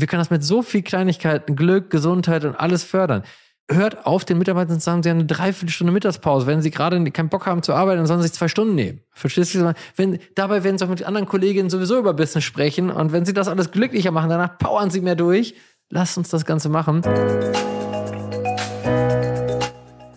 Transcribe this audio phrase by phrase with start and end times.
[0.00, 3.22] wir können das mit so viel Kleinigkeiten, Glück, Gesundheit und alles fördern.
[3.70, 6.46] Hört auf, den Mitarbeitern zu sagen, sie haben eine Dreiviertelstunde Mittagspause.
[6.46, 9.02] Wenn sie gerade keinen Bock haben zu arbeiten, dann sollen sie sich zwei Stunden nehmen.
[9.12, 9.74] Verstehst du?
[9.94, 12.90] Wenn, dabei werden sie auch mit anderen Kolleginnen sowieso über Business sprechen.
[12.90, 15.54] Und wenn sie das alles glücklicher machen, danach powern sie mehr durch.
[15.88, 17.02] Lasst uns das Ganze machen.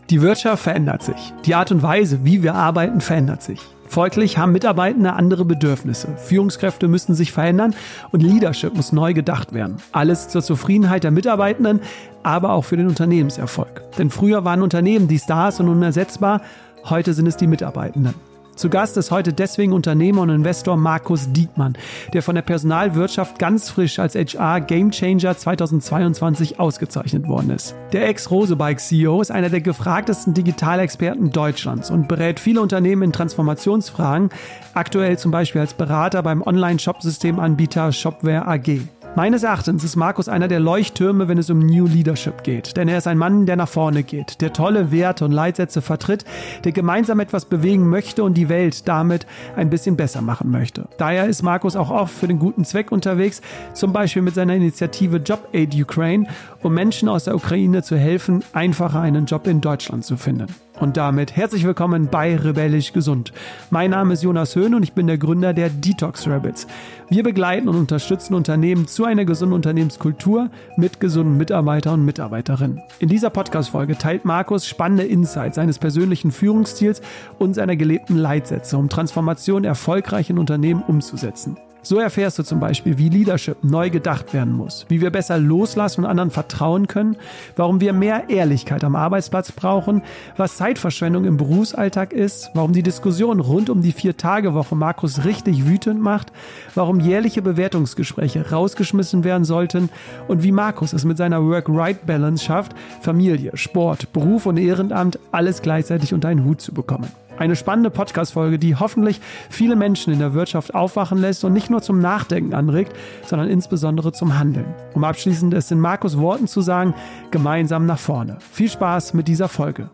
[0.09, 1.33] Die Wirtschaft verändert sich.
[1.45, 3.59] Die Art und Weise, wie wir arbeiten, verändert sich.
[3.93, 6.07] Folglich haben Mitarbeitende andere Bedürfnisse.
[6.17, 7.75] Führungskräfte müssen sich verändern
[8.11, 9.77] und Leadership muss neu gedacht werden.
[9.91, 11.79] Alles zur Zufriedenheit der Mitarbeitenden,
[12.23, 13.83] aber auch für den Unternehmenserfolg.
[13.99, 16.41] Denn früher waren Unternehmen die Stars und unersetzbar,
[16.85, 18.32] heute sind es die Mitarbeitenden.
[18.55, 21.73] Zu Gast ist heute deswegen Unternehmer und Investor Markus Diekmann,
[22.13, 27.75] der von der Personalwirtschaft ganz frisch als HR Gamechanger 2022 ausgezeichnet worden ist.
[27.93, 34.29] Der Ex-Rosebike-CEO ist einer der gefragtesten Digitalexperten Deutschlands und berät viele Unternehmen in Transformationsfragen,
[34.73, 38.81] aktuell zum Beispiel als Berater beim Online-Shop-Systemanbieter Shopware AG.
[39.15, 42.75] Meines Erachtens ist Markus einer der Leuchttürme, wenn es um New Leadership geht.
[42.75, 46.25] Denn er ist ein Mann, der nach vorne geht, der tolle Werte und Leitsätze vertritt,
[46.63, 50.85] der gemeinsam etwas bewegen möchte und die Welt damit ein bisschen besser machen möchte.
[50.97, 55.17] Daher ist Markus auch oft für den guten Zweck unterwegs, zum Beispiel mit seiner Initiative
[55.17, 56.25] Job Aid Ukraine,
[56.63, 60.47] um Menschen aus der Ukraine zu helfen, einfacher einen Job in Deutschland zu finden.
[60.83, 63.31] Und damit herzlich willkommen bei Rebellisch Gesund.
[63.69, 66.67] Mein Name ist Jonas Höhn und ich bin der Gründer der Detox Rabbits.
[67.07, 72.81] Wir begleiten und unterstützen Unternehmen zu einer gesunden Unternehmenskultur mit gesunden Mitarbeitern und Mitarbeiterinnen.
[72.99, 77.01] In dieser Podcast-Folge teilt Markus spannende Insights seines persönlichen Führungsstils
[77.39, 81.55] und seiner gelebten Leitsätze, um Transformation erfolgreich in Unternehmen umzusetzen.
[81.85, 86.05] So erfährst du zum Beispiel, wie Leadership neu gedacht werden muss, wie wir besser loslassen
[86.05, 87.17] und anderen vertrauen können,
[87.57, 90.01] warum wir mehr Ehrlichkeit am Arbeitsplatz brauchen,
[90.37, 96.01] was Zeitverschwendung im Berufsalltag ist, warum die Diskussion rund um die Vier-Tage-Woche Markus richtig wütend
[96.01, 96.31] macht,
[96.73, 99.89] warum jährliche Bewertungsgespräche rausgeschmissen werden sollten
[100.29, 106.13] und wie Markus es mit seiner Work-Right-Balance schafft, Familie, Sport, Beruf und Ehrenamt alles gleichzeitig
[106.13, 107.11] unter einen Hut zu bekommen.
[107.43, 109.19] Eine spannende Podcast-Folge, die hoffentlich
[109.49, 112.93] viele Menschen in der Wirtschaft aufwachen lässt und nicht nur zum Nachdenken anregt,
[113.25, 114.73] sondern insbesondere zum Handeln.
[114.93, 116.93] Um abschließend es in Markus Worten zu sagen,
[117.31, 118.37] gemeinsam nach vorne.
[118.53, 119.89] Viel Spaß mit dieser Folge.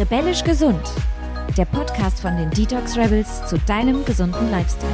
[0.00, 0.82] Rebellisch gesund.
[1.56, 4.90] Der Podcast von den Detox Rebels zu deinem gesunden Lifestyle.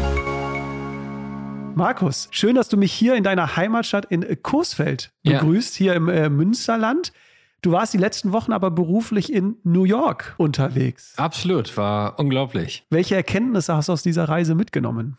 [1.75, 5.85] Markus, schön, dass du mich hier in deiner Heimatstadt in Coesfeld begrüßt, ja.
[5.85, 7.15] hier im äh, Münsterland.
[7.61, 11.15] Du warst die letzten Wochen aber beruflich in New York unterwegs.
[11.17, 12.85] Absolut, war unglaublich.
[12.91, 15.19] Welche Erkenntnisse hast du aus dieser Reise mitgenommen?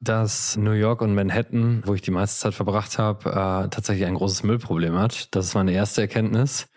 [0.00, 4.14] Dass New York und Manhattan, wo ich die meiste Zeit verbracht habe, äh, tatsächlich ein
[4.14, 5.34] großes Müllproblem hat.
[5.34, 6.68] Das ist meine erste Erkenntnis.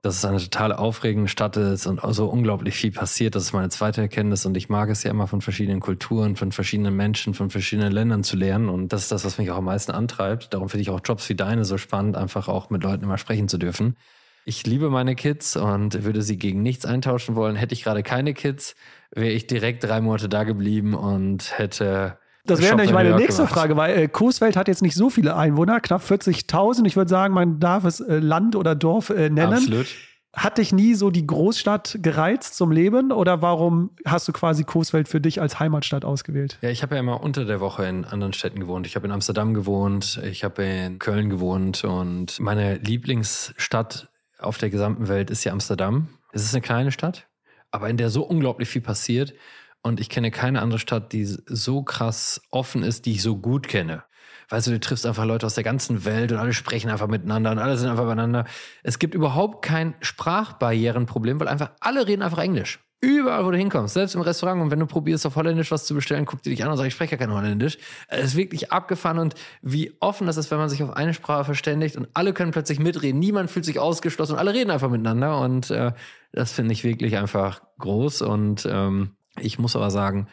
[0.00, 3.34] Dass es eine total aufregende Stadt ist und so unglaublich viel passiert.
[3.34, 4.44] Das ist meine zweite Erkenntnis.
[4.44, 8.22] Und ich mag es ja immer von verschiedenen Kulturen, von verschiedenen Menschen, von verschiedenen Ländern
[8.22, 8.68] zu lernen.
[8.68, 10.52] Und das ist das, was mich auch am meisten antreibt.
[10.52, 13.48] Darum finde ich auch Jobs wie deine so spannend, einfach auch mit Leuten immer sprechen
[13.48, 13.96] zu dürfen.
[14.44, 17.56] Ich liebe meine Kids und würde sie gegen nichts eintauschen wollen.
[17.56, 18.74] Hätte ich gerade keine Kids,
[19.10, 22.18] wäre ich direkt drei Monate da geblieben und hätte.
[22.44, 23.54] Das wäre nämlich meine nächste gemacht.
[23.54, 26.84] Frage, weil äh, Coesfeld hat jetzt nicht so viele Einwohner, knapp 40.000.
[26.84, 29.54] Ich würde sagen, man darf es äh, Land oder Dorf äh, nennen.
[29.54, 29.86] Absolut.
[30.34, 35.06] Hat dich nie so die Großstadt gereizt zum Leben oder warum hast du quasi Coesfeld
[35.06, 36.58] für dich als Heimatstadt ausgewählt?
[36.60, 38.86] Ja, ich habe ja immer unter der Woche in anderen Städten gewohnt.
[38.86, 44.08] Ich habe in Amsterdam gewohnt, ich habe in Köln gewohnt und meine Lieblingsstadt
[44.44, 46.08] auf der gesamten Welt ist ja Amsterdam.
[46.32, 47.28] Es ist eine kleine Stadt,
[47.70, 49.34] aber in der so unglaublich viel passiert.
[49.82, 53.68] Und ich kenne keine andere Stadt, die so krass offen ist, die ich so gut
[53.68, 54.04] kenne.
[54.48, 57.50] Weißt du, du triffst einfach Leute aus der ganzen Welt und alle sprechen einfach miteinander
[57.50, 58.44] und alle sind einfach beieinander.
[58.82, 62.83] Es gibt überhaupt kein Sprachbarrierenproblem, weil einfach alle reden einfach Englisch.
[63.04, 64.62] Überall, wo du hinkommst, selbst im Restaurant.
[64.62, 66.86] Und wenn du probierst, auf Holländisch was zu bestellen, guckt die dich an und sagt,
[66.86, 67.76] ich spreche ja kein Holländisch.
[68.08, 71.44] Es ist wirklich abgefahren und wie offen das ist, wenn man sich auf eine Sprache
[71.44, 73.20] verständigt und alle können plötzlich mitreden.
[73.20, 75.38] Niemand fühlt sich ausgeschlossen und alle reden einfach miteinander.
[75.40, 75.92] Und äh,
[76.32, 78.22] das finde ich wirklich einfach groß.
[78.22, 80.28] Und ähm, ich muss aber sagen,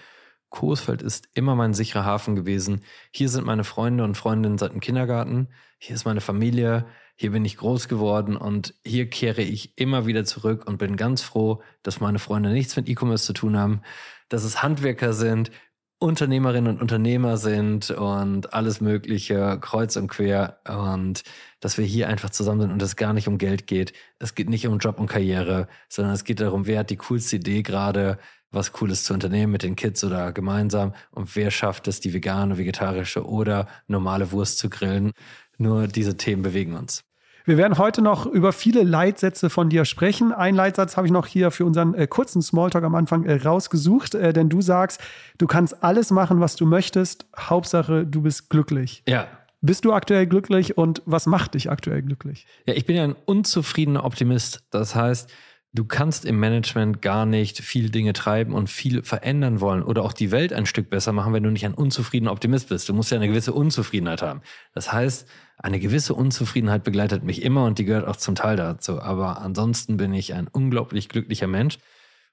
[0.50, 2.82] Coesfeld ist immer mein sicherer Hafen gewesen.
[3.12, 5.50] Hier sind meine Freunde und Freundinnen seit dem Kindergarten.
[5.78, 6.86] Hier ist meine Familie.
[7.22, 11.22] Hier bin ich groß geworden und hier kehre ich immer wieder zurück und bin ganz
[11.22, 13.84] froh, dass meine Freunde nichts mit E-Commerce zu tun haben,
[14.30, 15.52] dass es Handwerker sind,
[16.00, 21.22] Unternehmerinnen und Unternehmer sind und alles Mögliche, kreuz und quer und
[21.60, 23.94] dass wir hier einfach zusammen sind und es gar nicht um Geld geht.
[24.18, 27.36] Es geht nicht um Job und Karriere, sondern es geht darum, wer hat die coolste
[27.36, 28.18] Idee gerade,
[28.50, 32.58] was Cooles zu unternehmen mit den Kids oder gemeinsam und wer schafft es, die vegane,
[32.58, 35.12] vegetarische oder normale Wurst zu grillen.
[35.60, 37.04] Nur diese Themen bewegen uns.
[37.46, 40.32] Wir werden heute noch über viele Leitsätze von dir sprechen.
[40.32, 44.16] Einen Leitsatz habe ich noch hier für unseren äh, kurzen Smalltalk am Anfang äh, rausgesucht,
[44.16, 45.02] äh, denn du sagst,
[45.38, 47.26] du kannst alles machen, was du möchtest.
[47.38, 49.04] Hauptsache, du bist glücklich.
[49.08, 49.28] Ja.
[49.62, 52.48] Bist du aktuell glücklich und was macht dich aktuell glücklich?
[52.66, 54.64] Ja, ich bin ja ein unzufriedener Optimist.
[54.72, 55.30] Das heißt,
[55.74, 60.14] du kannst im Management gar nicht viel Dinge treiben und viel verändern wollen oder auch
[60.14, 62.90] die Welt ein Stück besser machen, wenn du nicht ein unzufriedener Optimist bist.
[62.90, 64.42] Du musst ja eine gewisse Unzufriedenheit haben.
[64.74, 65.28] Das heißt,
[65.58, 69.02] eine gewisse Unzufriedenheit begleitet mich immer und die gehört auch zum Teil dazu.
[69.02, 71.78] Aber ansonsten bin ich ein unglaublich glücklicher Mensch.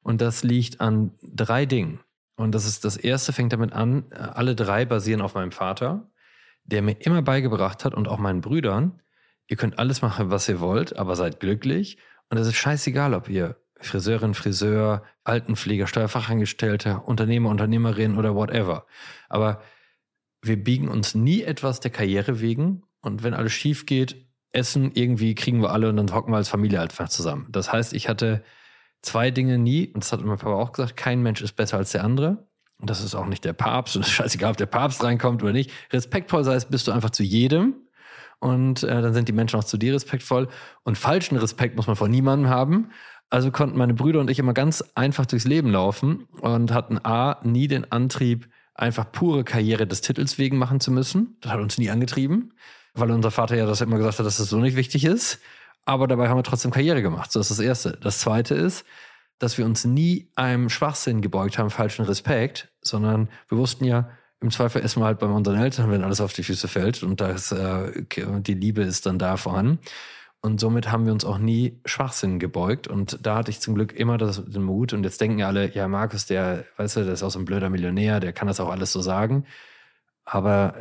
[0.02, 2.00] Und das liegt an drei Dingen.
[2.36, 6.10] Und das ist das erste, fängt damit an, alle drei basieren auf meinem Vater,
[6.64, 9.02] der mir immer beigebracht hat und auch meinen Brüdern,
[9.48, 11.98] ihr könnt alles machen, was ihr wollt, aber seid glücklich
[12.30, 18.86] und es ist scheißegal, ob ihr Friseurin, Friseur, Altenpfleger, Steuerfachangestellter, Unternehmer, Unternehmerin oder whatever.
[19.28, 19.62] Aber
[20.42, 22.82] wir biegen uns nie etwas der Karriere wegen.
[23.00, 26.48] Und wenn alles schief geht, Essen irgendwie kriegen wir alle und dann hocken wir als
[26.48, 27.46] Familie einfach zusammen.
[27.50, 28.42] Das heißt, ich hatte
[29.02, 31.92] zwei Dinge nie, und das hat mein Papa auch gesagt, kein Mensch ist besser als
[31.92, 32.48] der andere.
[32.80, 33.96] Und das ist auch nicht der Papst.
[33.96, 35.70] Und es ist scheißegal, ob der Papst reinkommt oder nicht.
[35.92, 37.87] Respektvoll sei es, bist du einfach zu jedem
[38.40, 40.48] und äh, dann sind die Menschen auch zu dir respektvoll.
[40.84, 42.90] Und falschen Respekt muss man vor niemandem haben.
[43.30, 47.40] Also konnten meine Brüder und ich immer ganz einfach durchs Leben laufen und hatten A,
[47.42, 51.36] nie den Antrieb, einfach pure Karriere des Titels wegen machen zu müssen.
[51.40, 52.54] Das hat uns nie angetrieben,
[52.94, 55.40] weil unser Vater ja das immer gesagt hat, dass das so nicht wichtig ist.
[55.84, 57.32] Aber dabei haben wir trotzdem Karriere gemacht.
[57.32, 57.98] So ist das Erste.
[58.00, 58.84] Das Zweite ist,
[59.38, 64.50] dass wir uns nie einem Schwachsinn gebeugt haben, falschen Respekt, sondern wir wussten ja, im
[64.50, 67.50] Zweifel essen wir halt bei unseren Eltern, wenn alles auf die Füße fällt und das,
[67.52, 69.78] äh, die Liebe ist dann da vorhanden.
[70.40, 72.86] Und somit haben wir uns auch nie Schwachsinn gebeugt.
[72.86, 74.92] Und da hatte ich zum Glück immer das, den Mut.
[74.92, 77.70] Und jetzt denken alle, ja, Markus, der, weißt du, der ist auch so ein blöder
[77.70, 79.46] Millionär, der kann das auch alles so sagen.
[80.24, 80.74] Aber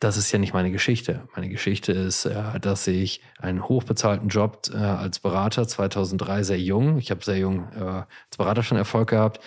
[0.00, 1.28] das ist ja nicht meine Geschichte.
[1.36, 6.98] Meine Geschichte ist, äh, dass ich einen hochbezahlten Job äh, als Berater 2003 sehr jung,
[6.98, 9.40] ich habe sehr jung äh, als Berater schon Erfolg gehabt,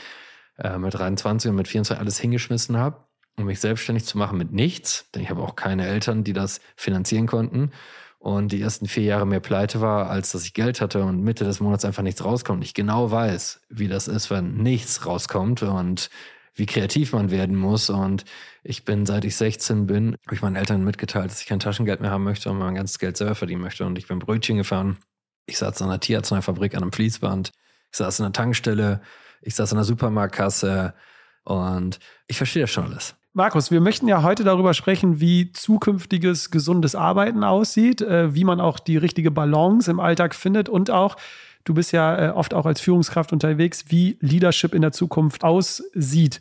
[0.78, 2.98] mit 23 und mit 24 alles hingeschmissen habe
[3.38, 6.62] um mich selbstständig zu machen mit nichts, denn ich habe auch keine Eltern, die das
[6.76, 7.72] finanzieren konnten.
[8.20, 11.44] Und die ersten vier Jahre mehr pleite war, als dass ich Geld hatte und Mitte
[11.44, 12.64] des Monats einfach nichts rauskommt.
[12.64, 16.10] Ich genau weiß, wie das ist, wenn nichts rauskommt und
[16.56, 17.90] wie kreativ man werden muss.
[17.90, 18.24] Und
[18.64, 22.00] ich bin, seit ich 16 bin, habe ich meinen Eltern mitgeteilt, dass ich kein Taschengeld
[22.00, 23.86] mehr haben möchte und mein ganzes Geld selber verdienen möchte.
[23.86, 24.98] Und ich bin Brötchen gefahren.
[25.46, 27.52] Ich saß an einer Tierarzneifabrik an einem Fließband.
[27.92, 29.02] Ich saß in einer Tankstelle.
[29.42, 30.94] Ich saß in einer Supermarktkasse.
[31.44, 33.16] Und ich verstehe das schon alles.
[33.36, 38.62] Markus, wir möchten ja heute darüber sprechen, wie zukünftiges gesundes Arbeiten aussieht, äh, wie man
[38.62, 41.18] auch die richtige Balance im Alltag findet und auch,
[41.64, 46.40] du bist ja äh, oft auch als Führungskraft unterwegs, wie Leadership in der Zukunft aussieht.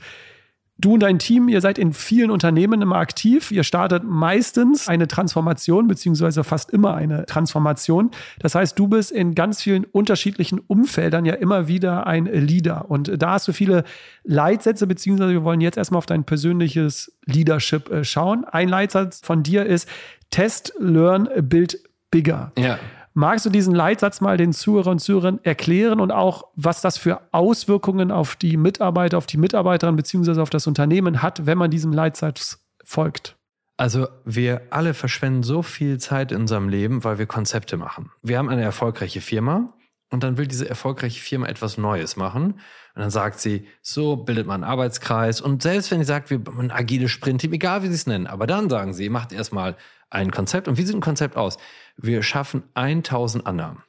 [0.78, 3.50] Du und dein Team, ihr seid in vielen Unternehmen immer aktiv.
[3.52, 8.10] Ihr startet meistens eine Transformation, beziehungsweise fast immer eine Transformation.
[8.40, 12.90] Das heißt, du bist in ganz vielen unterschiedlichen Umfeldern ja immer wieder ein Leader.
[12.90, 13.84] Und da hast du viele
[14.24, 18.44] Leitsätze, beziehungsweise wir wollen jetzt erstmal auf dein persönliches Leadership äh, schauen.
[18.44, 19.88] Ein Leitsatz von dir ist
[20.30, 21.78] Test, Learn, Build
[22.10, 22.50] Bigger.
[22.58, 22.78] Ja.
[23.14, 27.20] Magst du diesen Leitsatz mal den Zuhörer und Zuhörern erklären und auch, was das für
[27.32, 31.92] Auswirkungen auf die Mitarbeiter, auf die Mitarbeiterin beziehungsweise auf das Unternehmen hat, wenn man diesem
[31.92, 33.36] Leitsatz folgt?
[33.76, 38.10] Also wir alle verschwenden so viel Zeit in unserem Leben, weil wir Konzepte machen.
[38.22, 39.74] Wir haben eine erfolgreiche Firma
[40.10, 42.52] und dann will diese erfolgreiche Firma etwas Neues machen.
[42.94, 45.40] Und dann sagt sie, so bildet man einen Arbeitskreis.
[45.40, 48.26] Und selbst wenn sie sagt, wir haben ein agiles Sprintteam, egal wie sie es nennen,
[48.26, 49.76] aber dann sagen sie, macht erstmal
[50.10, 50.68] ein Konzept.
[50.68, 51.56] Und wie sieht ein Konzept aus?
[51.96, 53.82] Wir schaffen 1000 Annahmen.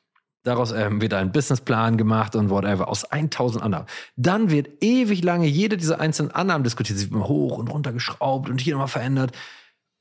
[0.44, 3.88] Daraus ähm, wird ein Businessplan gemacht und whatever, aus 1000 Annahmen.
[4.18, 7.00] Dann wird ewig lange jede dieser einzelnen Annahmen diskutiert.
[7.00, 9.32] Sie wird mal hoch und runter geschraubt und hier nochmal verändert.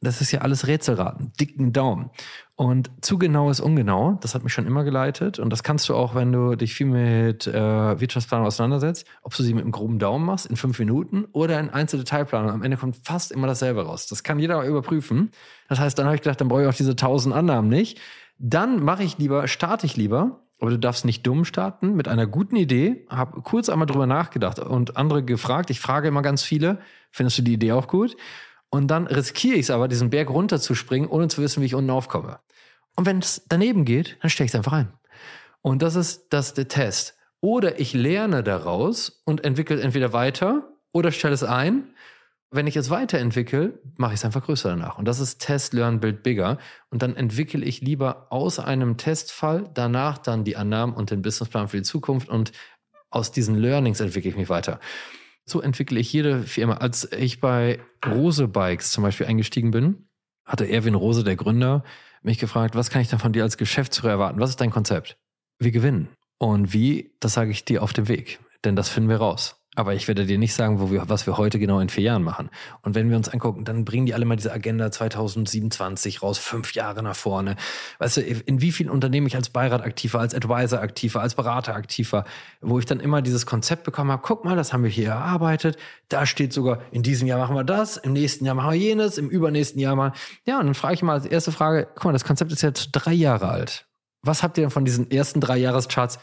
[0.03, 2.11] Das ist ja alles Rätselraten, dicken Daumen.
[2.57, 4.19] Und zu genau ist ungenau.
[4.21, 5.39] Das hat mich schon immer geleitet.
[5.39, 9.43] Und das kannst du auch, wenn du dich viel mit äh, Wirtschaftsplanung auseinandersetzt, ob du
[9.43, 12.51] sie mit einem groben Daumen machst in fünf Minuten oder in Einzeldetailplanung.
[12.51, 14.07] Am Ende kommt fast immer dasselbe raus.
[14.09, 15.31] Das kann jeder überprüfen.
[15.69, 18.01] Das heißt, dann habe ich gedacht, dann brauche ich auch diese tausend Annahmen nicht.
[18.39, 22.27] Dann mache ich lieber, starte ich lieber, aber du darfst nicht dumm starten mit einer
[22.27, 23.07] guten Idee.
[23.09, 25.71] Habe kurz einmal drüber nachgedacht und andere gefragt.
[25.71, 26.79] Ich frage immer ganz viele,
[27.11, 28.17] findest du die Idee auch gut?
[28.75, 31.91] Und dann riskiere ich es aber, diesen Berg runterzuspringen, ohne zu wissen, wie ich unten
[31.91, 32.38] aufkomme.
[32.97, 34.91] Und wenn es daneben geht, dann stelle ich es einfach ein.
[35.61, 37.14] Und das ist das der Test.
[37.43, 41.85] Oder ich lerne daraus und entwickle entweder weiter oder stelle es ein.
[42.50, 44.97] Wenn ich es weiterentwickle, mache ich es einfach größer danach.
[44.97, 46.57] Und das ist Test, Learn, Build Bigger.
[46.88, 51.69] Und dann entwickle ich lieber aus einem Testfall danach dann die Annahmen und den Businessplan
[51.69, 52.31] für die Zukunft.
[52.31, 52.52] Und
[53.11, 54.81] aus diesen Learnings entwickle ich mich weiter.
[55.45, 56.75] So entwickle ich jede Firma.
[56.75, 60.09] Als ich bei Rose Bikes zum Beispiel eingestiegen bin,
[60.45, 61.85] hatte Erwin Rose, der Gründer,
[62.23, 64.41] mich gefragt, was kann ich denn von dir als Geschäftsführer erwarten?
[64.41, 65.19] Was ist dein Konzept?
[65.59, 66.09] Wir gewinnen.
[66.39, 68.41] Und wie, das sage ich dir auf dem Weg.
[68.65, 69.62] Denn das finden wir raus.
[69.75, 72.23] Aber ich werde dir nicht sagen, wo wir, was wir heute genau in vier Jahren
[72.23, 72.50] machen.
[72.83, 76.75] Und wenn wir uns angucken, dann bringen die alle mal diese Agenda 2027 raus, fünf
[76.75, 77.57] Jahre nach vorne.
[77.99, 81.23] Weißt du, in wie vielen Unternehmen ich als Beirat aktiv war, als Advisor aktiv war,
[81.23, 82.25] als Berater aktiv war,
[82.61, 85.79] wo ich dann immer dieses Konzept bekommen habe, guck mal, das haben wir hier erarbeitet.
[86.11, 89.17] Da steht sogar, in diesem Jahr machen wir das, im nächsten Jahr machen wir jenes,
[89.17, 90.12] im übernächsten Jahr mal.
[90.45, 92.91] Ja, und dann frage ich mal als erste Frage, guck mal, das Konzept ist jetzt
[92.93, 93.87] drei Jahre alt.
[94.21, 96.19] Was habt ihr denn von diesen ersten drei Jahrescharts?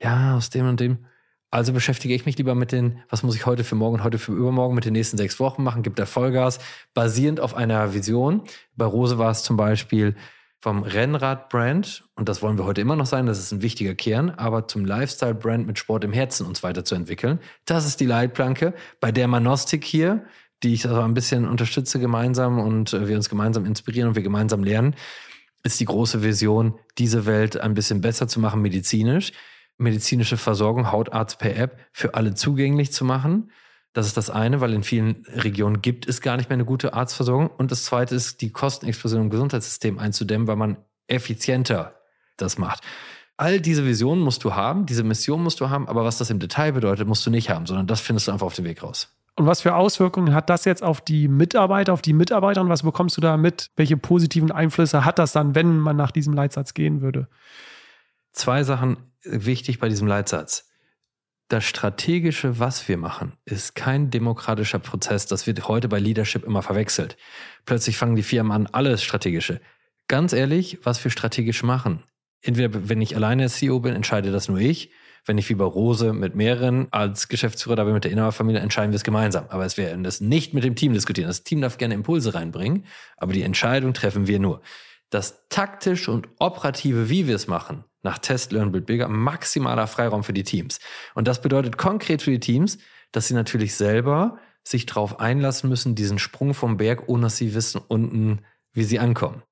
[0.00, 1.06] Ja, aus dem und dem
[1.50, 4.32] also beschäftige ich mich lieber mit den, was muss ich heute für morgen, heute für
[4.32, 6.58] übermorgen, mit den nächsten sechs Wochen machen, gibt der Vollgas,
[6.92, 8.42] basierend auf einer Vision.
[8.76, 10.16] Bei Rose war es zum Beispiel
[10.58, 14.30] vom Rennrad-Brand, und das wollen wir heute immer noch sein, das ist ein wichtiger Kern,
[14.30, 17.38] aber zum Lifestyle-Brand mit Sport im Herzen uns weiterzuentwickeln.
[17.66, 18.74] Das ist die Leitplanke.
[18.98, 20.24] Bei der Manostik hier,
[20.62, 24.22] die ich also ein bisschen unterstütze gemeinsam und äh, wir uns gemeinsam inspirieren und wir
[24.22, 24.96] gemeinsam lernen,
[25.62, 29.32] ist die große Vision, diese Welt ein bisschen besser zu machen medizinisch
[29.78, 33.50] medizinische Versorgung, Hautarzt per App, für alle zugänglich zu machen.
[33.92, 36.94] Das ist das eine, weil in vielen Regionen gibt es gar nicht mehr eine gute
[36.94, 37.48] Arztversorgung.
[37.48, 41.94] Und das zweite ist, die Kostenexplosion im Gesundheitssystem einzudämmen, weil man effizienter
[42.36, 42.82] das macht.
[43.38, 46.38] All diese Visionen musst du haben, diese Mission musst du haben, aber was das im
[46.38, 49.14] Detail bedeutet, musst du nicht haben, sondern das findest du einfach auf dem Weg raus.
[49.38, 52.82] Und was für Auswirkungen hat das jetzt auf die Mitarbeiter, auf die Mitarbeiter und was
[52.82, 53.70] bekommst du da mit?
[53.76, 57.28] Welche positiven Einflüsse hat das dann, wenn man nach diesem Leitsatz gehen würde?
[58.32, 58.96] Zwei Sachen
[59.28, 60.68] wichtig bei diesem Leitsatz.
[61.48, 65.26] Das Strategische, was wir machen, ist kein demokratischer Prozess.
[65.26, 67.16] Das wird heute bei Leadership immer verwechselt.
[67.66, 69.60] Plötzlich fangen die Firmen an, alles Strategische.
[70.08, 72.02] Ganz ehrlich, was wir strategisch machen.
[72.42, 74.90] Entweder, wenn ich alleine CEO bin, entscheide das nur ich.
[75.24, 78.92] Wenn ich wie bei Rose mit mehreren als Geschäftsführer da bin, mit der Inhaberfamilie, entscheiden
[78.92, 79.46] wir es gemeinsam.
[79.48, 81.28] Aber es werden das nicht mit dem Team diskutieren.
[81.28, 84.62] Das Team darf gerne Impulse reinbringen, aber die Entscheidung treffen wir nur.
[85.10, 90.24] Das taktisch und operative, wie wir es machen, nach Test, Learn, Build Bigger maximaler Freiraum
[90.24, 90.78] für die Teams.
[91.14, 92.78] Und das bedeutet konkret für die Teams,
[93.12, 97.54] dass sie natürlich selber sich darauf einlassen müssen, diesen Sprung vom Berg, ohne dass sie
[97.54, 98.40] wissen unten,
[98.72, 99.42] wie sie ankommen.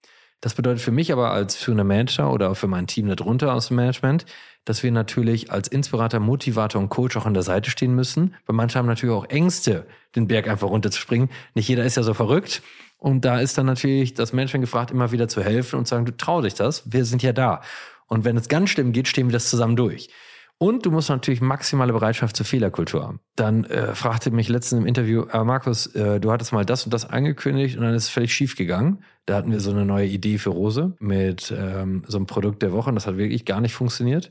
[0.40, 3.76] Das bedeutet für mich aber als führender Manager oder für mein Team darunter aus dem
[3.76, 4.26] Management,
[4.64, 8.35] dass wir natürlich als Inspirator, Motivator und Coach auch an der Seite stehen müssen.
[8.47, 11.28] Weil manche haben natürlich auch Ängste, den Berg einfach runterzuspringen.
[11.54, 12.62] Nicht jeder ist ja so verrückt.
[12.99, 16.06] Und da ist dann natürlich das Management gefragt, immer wieder zu helfen und zu sagen,
[16.06, 17.61] du trau dich das, wir sind ja da.
[18.06, 20.09] Und wenn es ganz schlimm geht, stehen wir das zusammen durch.
[20.58, 23.20] Und du musst natürlich maximale Bereitschaft zur Fehlerkultur haben.
[23.37, 26.94] Dann äh, fragte mich letztens im Interview, äh, Markus, äh, du hattest mal das und
[26.94, 29.04] das angekündigt und dann ist es völlig schief gegangen.
[29.26, 32.73] Da hatten wir so eine neue Idee für Rose mit ähm, so einem Produkt der
[32.73, 34.30] Woche und das hat wirklich gar nicht funktioniert.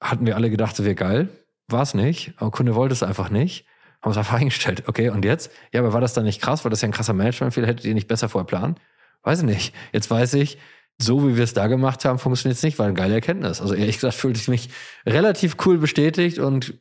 [0.00, 1.28] Hatten wir alle gedacht, das wäre geil.
[1.68, 2.34] War es nicht.
[2.36, 3.66] Aber Kunde wollte es einfach nicht.
[4.02, 4.84] Haben es einfach eingestellt.
[4.86, 5.50] Okay, und jetzt?
[5.72, 6.64] Ja, aber war das dann nicht krass?
[6.64, 7.66] War das ja ein krasser Management-Fehler?
[7.66, 8.76] Hättet ihr nicht besser vorher planen?
[9.22, 9.74] Weiß ich nicht.
[9.92, 10.58] Jetzt weiß ich,
[10.98, 13.60] so wie wir es da gemacht haben, funktioniert es nicht, war eine geile Erkenntnis.
[13.60, 14.70] Also ehrlich gesagt fühlte ich mich
[15.04, 16.74] relativ cool bestätigt und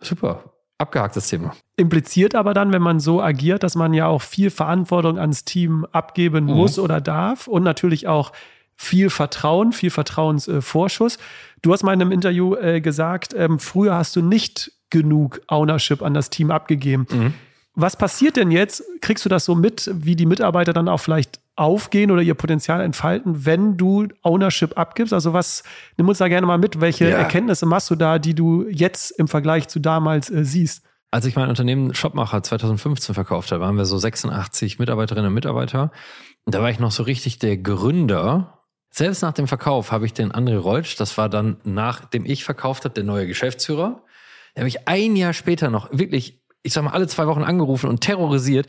[0.00, 0.52] super.
[0.78, 1.56] Abgehaktes Thema.
[1.76, 5.86] Impliziert aber dann, wenn man so agiert, dass man ja auch viel Verantwortung ans Team
[5.90, 6.50] abgeben mhm.
[6.50, 8.32] muss oder darf und natürlich auch
[8.76, 11.18] viel Vertrauen, viel Vertrauensvorschuss.
[11.62, 16.02] du hast mal in einem Interview äh, gesagt, ähm, früher hast du nicht genug Ownership
[16.02, 17.06] an das Team abgegeben.
[17.10, 17.34] Mhm.
[17.74, 18.82] Was passiert denn jetzt?
[19.00, 22.82] Kriegst du das so mit, wie die Mitarbeiter dann auch vielleicht aufgehen oder ihr Potenzial
[22.82, 25.12] entfalten, wenn du Ownership abgibst?
[25.12, 25.64] Also was,
[25.96, 27.16] nimm uns da gerne mal mit, welche ja.
[27.16, 30.84] Erkenntnisse machst du da, die du jetzt im Vergleich zu damals äh, siehst?
[31.10, 35.90] Als ich mein Unternehmen Shopmacher 2015 verkauft habe, waren wir so 86 Mitarbeiterinnen und Mitarbeiter.
[36.44, 38.62] Und da war ich noch so richtig der Gründer.
[38.90, 42.84] Selbst nach dem Verkauf habe ich den André Reutsch, das war dann nachdem ich verkauft
[42.84, 44.02] habe, der neue Geschäftsführer.
[44.54, 47.88] Der habe ich ein Jahr später noch wirklich, ich sag mal, alle zwei Wochen angerufen
[47.88, 48.68] und terrorisiert.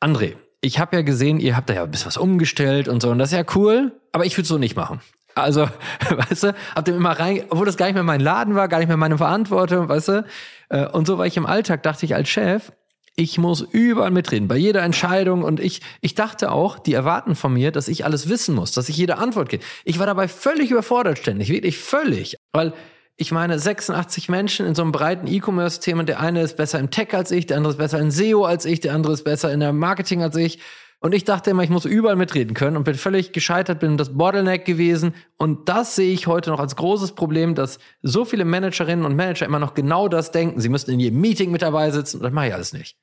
[0.00, 3.10] André, ich habe ja gesehen, ihr habt da ja ein bisschen was umgestellt und so,
[3.10, 5.00] und das ist ja cool, aber ich würde so nicht machen.
[5.34, 5.68] Also,
[6.10, 8.78] weißt du, habt ihr immer rein, obwohl das gar nicht mehr mein Laden war, gar
[8.78, 10.24] nicht mehr meine Verantwortung, weißt du?
[10.70, 12.72] Äh, und so war ich im Alltag, dachte ich als Chef,
[13.16, 15.42] ich muss überall mitreden, bei jeder Entscheidung.
[15.42, 18.90] Und ich, ich dachte auch, die erwarten von mir, dass ich alles wissen muss, dass
[18.90, 19.64] ich jede Antwort gebe.
[19.84, 22.36] Ich war dabei völlig überfordert ständig, wirklich völlig.
[22.52, 22.74] Weil
[23.16, 26.04] ich meine, 86 Menschen in so einem breiten E-Commerce-Thema.
[26.04, 28.66] Der eine ist besser im Tech als ich, der andere ist besser in SEO als
[28.66, 30.60] ich, der andere ist besser in der Marketing als ich.
[30.98, 34.16] Und ich dachte immer, ich muss überall mitreden können und bin völlig gescheitert, bin das
[34.16, 35.14] Bottleneck gewesen.
[35.36, 39.46] Und das sehe ich heute noch als großes Problem, dass so viele Managerinnen und Manager
[39.46, 40.60] immer noch genau das denken.
[40.60, 42.18] Sie müssten in jedem Meeting mit dabei sitzen.
[42.18, 42.98] Und das mache ich alles nicht.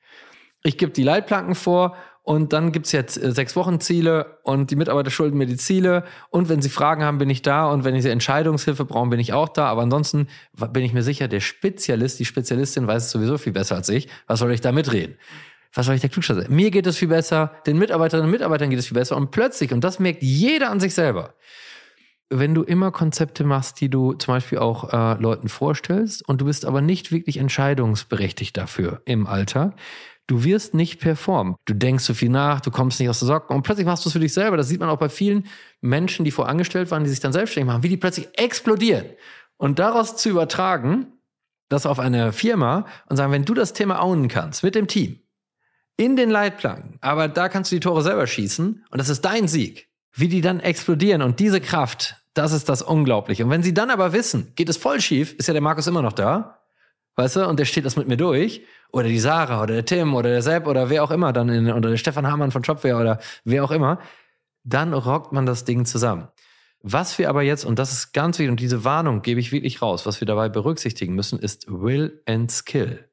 [0.64, 4.76] Ich gebe die Leitplanken vor und dann gibt's jetzt äh, sechs Wochen Ziele und die
[4.76, 6.04] Mitarbeiter schulden mir die Ziele.
[6.30, 7.70] Und wenn sie Fragen haben, bin ich da.
[7.70, 9.66] Und wenn sie Entscheidungshilfe brauchen, bin ich auch da.
[9.66, 10.28] Aber ansonsten
[10.72, 14.08] bin ich mir sicher, der Spezialist, die Spezialistin weiß es sowieso viel besser als ich.
[14.26, 15.16] Was soll ich da mitreden?
[15.76, 16.48] was soll ich der Klugscheißer?
[16.50, 19.72] Mir geht es viel besser, den Mitarbeiterinnen und Mitarbeitern geht es viel besser und plötzlich,
[19.72, 21.34] und das merkt jeder an sich selber,
[22.30, 26.44] wenn du immer Konzepte machst, die du zum Beispiel auch äh, Leuten vorstellst und du
[26.44, 29.74] bist aber nicht wirklich entscheidungsberechtigt dafür im Alltag,
[30.26, 31.56] du wirst nicht performen.
[31.64, 34.08] Du denkst so viel nach, du kommst nicht aus der Socken und plötzlich machst du
[34.08, 34.56] es für dich selber.
[34.56, 35.46] Das sieht man auch bei vielen
[35.80, 39.06] Menschen, die vorangestellt waren, die sich dann selbstständig machen, wie die plötzlich explodieren.
[39.56, 41.06] Und daraus zu übertragen,
[41.68, 45.20] das auf eine Firma und sagen, wenn du das Thema ownen kannst mit dem Team,
[45.96, 49.48] in den Leitplanken, aber da kannst du die Tore selber schießen und das ist dein
[49.48, 49.88] Sieg.
[50.16, 53.44] Wie die dann explodieren und diese Kraft, das ist das Unglaubliche.
[53.44, 56.02] Und wenn sie dann aber wissen, geht es voll schief, ist ja der Markus immer
[56.02, 56.63] noch da,
[57.16, 60.14] weißt du, und der steht das mit mir durch, oder die Sarah oder der Tim
[60.14, 62.96] oder der Sepp oder wer auch immer dann in, oder der Stefan Hamann von Shopware
[62.96, 63.98] oder wer auch immer,
[64.62, 66.28] dann rockt man das Ding zusammen.
[66.80, 69.80] Was wir aber jetzt, und das ist ganz wichtig, und diese Warnung gebe ich wirklich
[69.80, 73.08] raus, was wir dabei berücksichtigen müssen, ist Will and Skill.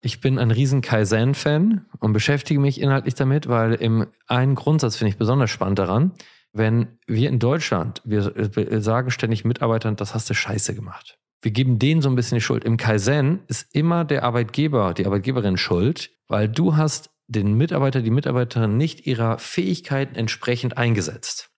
[0.00, 5.10] Ich bin ein riesen Kaizen-Fan und beschäftige mich inhaltlich damit, weil im einen Grundsatz finde
[5.10, 6.12] ich besonders spannend daran,
[6.52, 8.32] wenn wir in Deutschland, wir
[8.80, 11.18] sagen ständig Mitarbeitern, das hast du scheiße gemacht.
[11.40, 12.64] Wir geben denen so ein bisschen die Schuld.
[12.64, 18.10] Im Kaizen ist immer der Arbeitgeber, die Arbeitgeberin schuld, weil du hast den Mitarbeiter, die
[18.10, 21.50] Mitarbeiterin nicht ihrer Fähigkeiten entsprechend eingesetzt.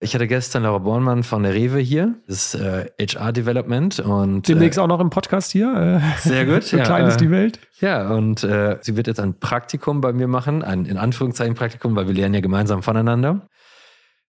[0.00, 4.46] Ich hatte gestern Laura Bornmann von der Rewe hier, das ist äh, HR Development und
[4.46, 6.00] demnächst äh, auch noch im Podcast hier.
[6.00, 6.62] Äh, sehr gut.
[6.62, 7.58] so ja, klein ist die Welt.
[7.80, 11.96] Ja, und äh, sie wird jetzt ein Praktikum bei mir machen, ein in Anführungszeichen Praktikum,
[11.96, 13.48] weil wir lernen ja gemeinsam voneinander.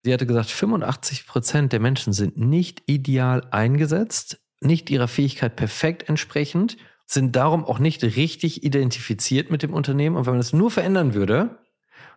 [0.01, 6.09] Sie hatte gesagt, 85 Prozent der Menschen sind nicht ideal eingesetzt, nicht ihrer Fähigkeit perfekt
[6.09, 10.15] entsprechend, sind darum auch nicht richtig identifiziert mit dem Unternehmen.
[10.15, 11.59] Und wenn man es nur verändern würde,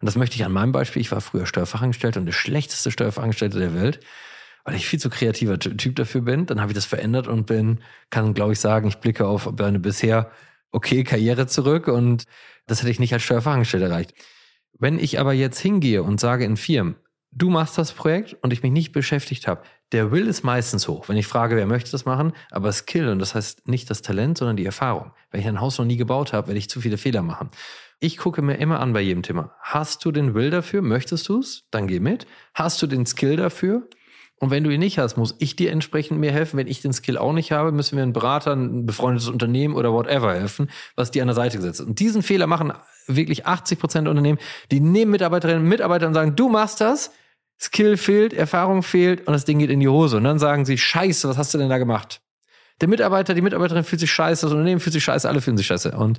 [0.00, 3.58] und das möchte ich an meinem Beispiel, ich war früher Steuerfachangestellter und der schlechteste Steuerfachangestellte
[3.58, 4.00] der Welt,
[4.64, 6.46] weil ich viel zu kreativer Typ dafür bin.
[6.46, 7.80] Dann habe ich das verändert und bin,
[8.10, 10.30] kann, glaube ich, sagen, ich blicke auf eine bisher
[10.72, 12.24] okay Karriere zurück und
[12.66, 14.14] das hätte ich nicht als Steuerfachangestellter erreicht.
[14.78, 16.96] Wenn ich aber jetzt hingehe und sage in Firmen,
[17.30, 21.08] du machst das Projekt und ich mich nicht beschäftigt habe, der Will ist meistens hoch,
[21.08, 24.38] wenn ich frage, wer möchte das machen, aber Skill, und das heißt nicht das Talent,
[24.38, 25.12] sondern die Erfahrung.
[25.30, 27.50] Wenn ich ein Haus noch nie gebaut habe, werde ich zu viele Fehler machen.
[28.00, 29.54] Ich gucke mir immer an bei jedem Thema.
[29.60, 30.82] Hast du den Will dafür?
[30.82, 31.64] Möchtest du es?
[31.70, 32.26] Dann geh mit.
[32.54, 33.86] Hast du den Skill dafür?
[34.42, 36.56] Und wenn du ihn nicht hast, muss ich dir entsprechend mir helfen.
[36.56, 39.92] Wenn ich den Skill auch nicht habe, müssen wir einen Berater, ein befreundetes Unternehmen oder
[39.92, 41.86] whatever helfen, was die an der Seite gesetzt ist.
[41.86, 42.72] Und diesen Fehler machen
[43.06, 44.40] wirklich 80 Prozent der Unternehmen.
[44.72, 47.12] Die nehmen Mitarbeiterinnen und Mitarbeiter und sagen, du machst das,
[47.62, 50.16] Skill fehlt, Erfahrung fehlt und das Ding geht in die Hose.
[50.16, 52.20] Und dann sagen sie, scheiße, was hast du denn da gemacht?
[52.80, 55.66] Der Mitarbeiter, die Mitarbeiterin fühlt sich scheiße, das Unternehmen fühlt sich scheiße, alle fühlen sich
[55.66, 55.92] scheiße.
[55.92, 56.18] Und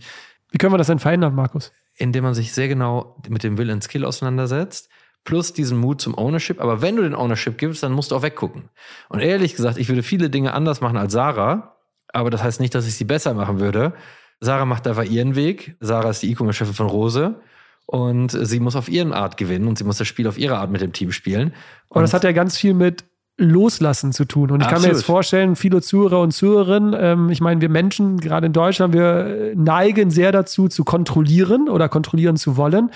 [0.52, 1.74] wie können wir das denn verändern, Markus?
[1.98, 4.90] Indem man sich sehr genau mit dem Will and Skill auseinandersetzt,
[5.26, 6.62] plus diesen Mut zum Ownership.
[6.62, 8.70] Aber wenn du den Ownership gibst, dann musst du auch weggucken.
[9.10, 11.76] Und ehrlich gesagt, ich würde viele Dinge anders machen als Sarah,
[12.08, 13.94] aber das heißt nicht, dass ich sie besser machen würde.
[14.40, 15.76] Sarah macht einfach ihren Weg.
[15.82, 17.42] Sarah ist die E-Commerce-Chefin von Rose.
[17.86, 20.72] Und sie muss auf ihren Art gewinnen und sie muss das Spiel auf ihre Art
[20.72, 21.54] mit dem Team spielen.
[21.90, 23.04] Und, und das hat ja ganz viel mit
[23.38, 24.52] Loslassen zu tun.
[24.52, 24.82] Und ich Absolut.
[24.84, 28.54] kann mir jetzt vorstellen, viele Zuhörer und Zuhörerinnen, ähm, ich meine, wir Menschen, gerade in
[28.54, 32.92] Deutschland, wir neigen sehr dazu, zu kontrollieren oder kontrollieren zu wollen.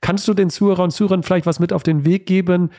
[0.00, 2.70] Kannst du den Zuhörer und Zuhörern vielleicht was mit auf den Weg geben,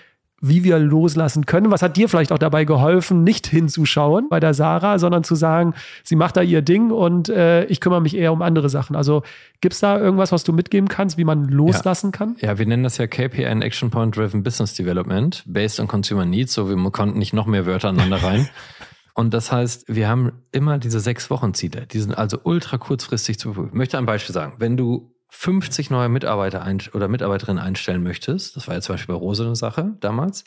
[0.46, 1.72] wie wir loslassen können.
[1.72, 5.74] Was hat dir vielleicht auch dabei geholfen, nicht hinzuschauen bei der Sarah, sondern zu sagen,
[6.04, 8.98] sie macht da ihr Ding und äh, ich kümmere mich eher um andere Sachen.
[8.98, 9.24] Also
[9.62, 12.12] gibt es da irgendwas, was du mitgeben kannst, wie man loslassen ja.
[12.12, 12.36] kann?
[12.42, 16.26] Ja, wir nennen das ja KPI and Action Point Driven Business Development, based on Consumer
[16.26, 16.54] Needs.
[16.54, 18.50] So, wir konnten nicht noch mehr Wörter aneinander rein.
[19.16, 21.86] Und das heißt, wir haben immer diese sechs Wochen Ziele.
[21.86, 23.52] Die sind also ultra kurzfristig zu.
[23.52, 24.56] Ich möchte ein Beispiel sagen.
[24.58, 29.16] Wenn du 50 neue Mitarbeiter ein oder Mitarbeiterinnen einstellen möchtest, das war ja zum Beispiel
[29.16, 30.46] bei Rose eine Sache damals,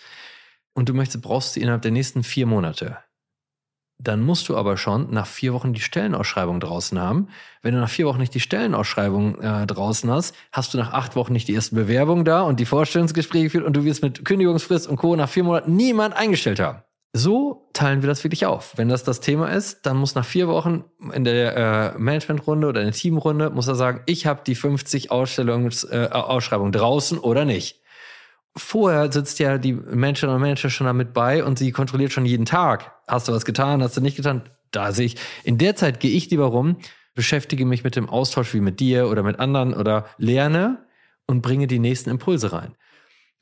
[0.75, 2.99] und du möchtest, brauchst sie innerhalb der nächsten vier Monate,
[3.99, 7.29] dann musst du aber schon nach vier Wochen die Stellenausschreibung draußen haben.
[7.62, 11.16] Wenn du nach vier Wochen nicht die Stellenausschreibung äh, draußen hast, hast du nach acht
[11.16, 14.87] Wochen nicht die ersten Bewerbungen da und die Vorstellungsgespräche geführt und du wirst mit Kündigungsfrist
[14.87, 15.16] und Co.
[15.16, 16.83] nach vier Monaten niemand eingestellt haben.
[17.17, 18.75] So teilen wir das wirklich auf.
[18.77, 22.81] Wenn das das Thema ist, dann muss nach vier Wochen in der äh, Managementrunde oder
[22.83, 27.47] in der Teamrunde, muss er sagen, ich habe die 50 Ausstellungs, äh, Ausschreibungen draußen oder
[27.47, 27.81] nicht.
[28.55, 32.45] Vorher sitzt ja die Managerin und Manager schon damit bei und sie kontrolliert schon jeden
[32.45, 32.93] Tag.
[33.09, 34.43] Hast du was getan, hast du nicht getan?
[34.71, 35.17] Da sehe ich.
[35.43, 36.77] In der Zeit gehe ich lieber rum,
[37.15, 40.85] beschäftige mich mit dem Austausch wie mit dir oder mit anderen oder lerne
[41.27, 42.75] und bringe die nächsten Impulse rein.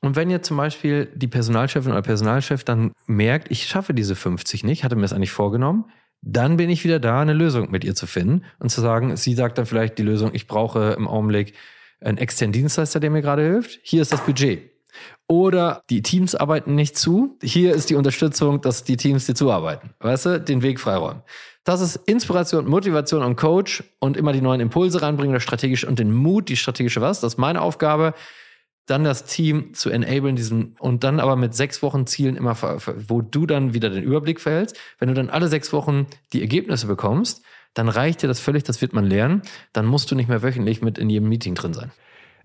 [0.05, 4.62] Und wenn jetzt zum Beispiel die Personalchefin oder Personalchef dann merkt, ich schaffe diese 50
[4.62, 5.87] nicht, hatte mir das eigentlich vorgenommen,
[6.21, 9.33] dann bin ich wieder da, eine Lösung mit ihr zu finden und zu sagen, sie
[9.33, 11.55] sagt dann vielleicht die Lösung, ich brauche im Augenblick
[12.03, 13.81] einen externen Dienstleister, der mir gerade hilft.
[13.83, 14.73] Hier ist das Budget.
[15.27, 17.38] Oder die Teams arbeiten nicht zu.
[17.43, 19.95] Hier ist die Unterstützung, dass die Teams dir zuarbeiten.
[20.01, 21.23] Weißt du, den Weg freiräumen.
[21.64, 25.99] Das ist Inspiration, Motivation und Coach und immer die neuen Impulse reinbringen, das strategische und
[25.99, 27.21] den Mut, die strategische was.
[27.21, 28.12] Das ist meine Aufgabe.
[28.87, 32.57] Dann das Team zu enablen, diesen, und dann aber mit sechs Wochen Zielen immer,
[33.09, 34.79] wo du dann wieder den Überblick verhältst.
[34.99, 37.42] Wenn du dann alle sechs Wochen die Ergebnisse bekommst,
[37.73, 39.42] dann reicht dir das völlig, das wird man lernen.
[39.73, 41.90] Dann musst du nicht mehr wöchentlich mit in jedem Meeting drin sein.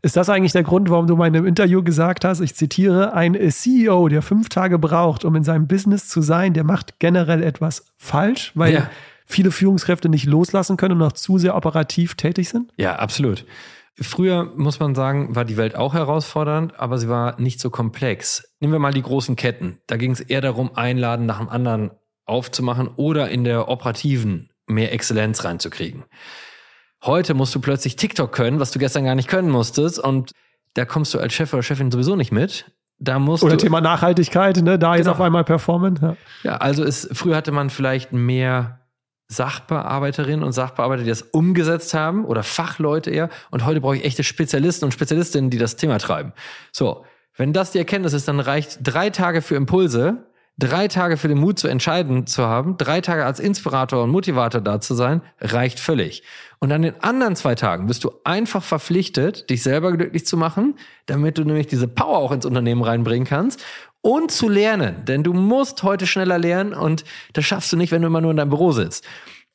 [0.02, 3.14] Ist das eigentlich der Grund, warum du mal in einem Interview gesagt hast, ich zitiere,
[3.14, 7.44] ein CEO, der fünf Tage braucht, um in seinem Business zu sein, der macht generell
[7.44, 8.90] etwas falsch, weil ja.
[9.26, 12.72] viele Führungskräfte nicht loslassen können und noch zu sehr operativ tätig sind?
[12.78, 13.46] Ja, absolut.
[14.02, 18.54] Früher, muss man sagen, war die Welt auch herausfordernd, aber sie war nicht so komplex.
[18.60, 19.80] Nehmen wir mal die großen Ketten.
[19.88, 21.92] Da ging es eher darum, Einladen nach dem anderen
[22.26, 26.06] aufzumachen oder in der operativen mehr Exzellenz reinzukriegen.
[27.04, 30.00] Heute musst du plötzlich TikTok können, was du gestern gar nicht können musstest.
[30.00, 30.32] Und
[30.74, 32.72] da kommst du als Chef oder Chefin sowieso nicht mit.
[33.00, 34.78] Da musst oder du, Thema Nachhaltigkeit, ne?
[34.78, 34.96] da genau.
[34.96, 35.98] jetzt auf einmal performen.
[36.02, 38.79] Ja, ja also ist, früher hatte man vielleicht mehr
[39.30, 43.30] Sachbearbeiterinnen und Sachbearbeiter, die das umgesetzt haben oder Fachleute eher.
[43.52, 46.34] Und heute brauche ich echte Spezialisten und Spezialistinnen, die das Thema treiben.
[46.72, 47.06] So,
[47.38, 50.26] wenn das die Erkenntnis ist, dann reicht drei Tage für Impulse
[50.60, 54.60] drei Tage für den Mut zu entscheiden zu haben, drei Tage als Inspirator und Motivator
[54.60, 56.22] da zu sein, reicht völlig.
[56.60, 60.76] Und an den anderen zwei Tagen bist du einfach verpflichtet, dich selber glücklich zu machen,
[61.06, 63.64] damit du nämlich diese Power auch ins Unternehmen reinbringen kannst
[64.02, 65.06] und zu lernen.
[65.06, 68.32] Denn du musst heute schneller lernen und das schaffst du nicht, wenn du immer nur
[68.32, 69.06] in deinem Büro sitzt.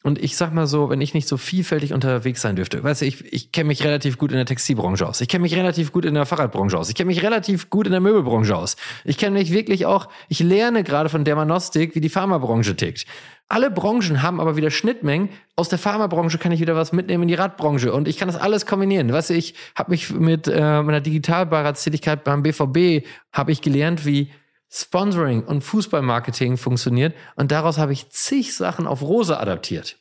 [0.07, 3.07] Und ich sag mal so, wenn ich nicht so vielfältig unterwegs sein dürfte, weißt du,
[3.07, 5.23] ich, ich kenne mich relativ gut in der Textilbranche aus.
[5.23, 6.91] Ich kenne mich relativ gut in der Fahrradbranche aus.
[6.91, 8.77] Ich kenne mich relativ gut in der Möbelbranche aus.
[9.07, 13.07] Ich kenne mich wirklich auch, ich lerne gerade von Dermanostik, wie die Pharmabranche tickt.
[13.49, 15.29] Alle Branchen haben aber wieder Schnittmengen.
[15.55, 18.41] Aus der Pharmabranche kann ich wieder was mitnehmen in die Radbranche und ich kann das
[18.41, 19.13] alles kombinieren.
[19.13, 24.31] Weißt du, ich habe mich mit äh, meiner Digitalbeiratstätigkeit beim BVB habe ich gelernt, wie
[24.71, 29.99] Sponsoring und Fußballmarketing funktioniert und daraus habe ich zig Sachen auf Rose adaptiert.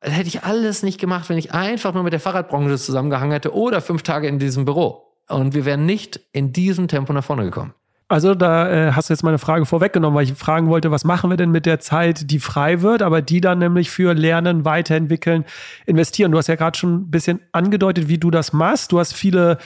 [0.00, 3.54] Das hätte ich alles nicht gemacht, wenn ich einfach nur mit der Fahrradbranche zusammengehangen hätte
[3.54, 5.14] oder fünf Tage in diesem Büro.
[5.28, 7.74] Und wir wären nicht in diesem Tempo nach vorne gekommen.
[8.06, 11.30] Also da äh, hast du jetzt meine Frage vorweggenommen, weil ich fragen wollte, was machen
[11.30, 15.44] wir denn mit der Zeit, die frei wird, aber die dann nämlich für Lernen, Weiterentwickeln,
[15.86, 16.30] investieren.
[16.30, 18.92] Du hast ja gerade schon ein bisschen angedeutet, wie du das machst.
[18.92, 19.58] Du hast viele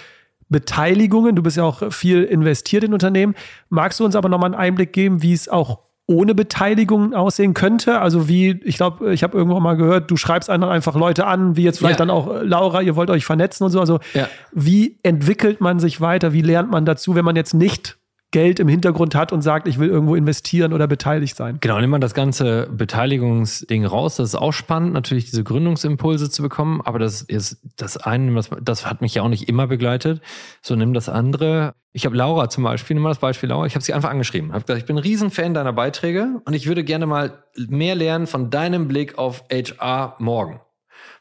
[0.49, 1.35] Beteiligungen.
[1.35, 3.35] Du bist ja auch viel investiert in Unternehmen.
[3.71, 8.01] Magst du uns aber nochmal einen Einblick geben, wie es auch ohne Beteiligung aussehen könnte?
[8.01, 11.65] Also wie, ich glaube, ich habe irgendwann mal gehört, du schreibst einfach Leute an, wie
[11.65, 12.07] jetzt vielleicht ja.
[12.07, 13.81] dann auch äh, Laura, ihr wollt euch vernetzen und so.
[13.81, 14.29] Also ja.
[14.53, 16.33] wie entwickelt man sich weiter?
[16.33, 17.99] Wie lernt man dazu, wenn man jetzt nicht
[18.31, 21.59] Geld im Hintergrund hat und sagt, ich will irgendwo investieren oder beteiligt sein.
[21.61, 24.17] Genau, nimmt man das ganze Beteiligungsding raus.
[24.17, 26.83] Das ist auch spannend, natürlich diese Gründungsimpulse zu bekommen.
[26.85, 30.21] Aber das ist das eine, das, das hat mich ja auch nicht immer begleitet.
[30.61, 31.75] So nimm das andere.
[31.93, 33.65] Ich habe Laura zum Beispiel, nimm mal das Beispiel Laura.
[33.65, 34.53] Ich habe sie einfach angeschrieben.
[34.53, 38.27] Habe gesagt, ich bin ein Riesenfan deiner Beiträge und ich würde gerne mal mehr lernen
[38.27, 40.61] von deinem Blick auf HR morgen.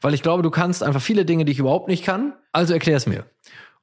[0.01, 2.33] Weil ich glaube, du kannst einfach viele Dinge, die ich überhaupt nicht kann.
[2.51, 3.25] Also erklär es mir.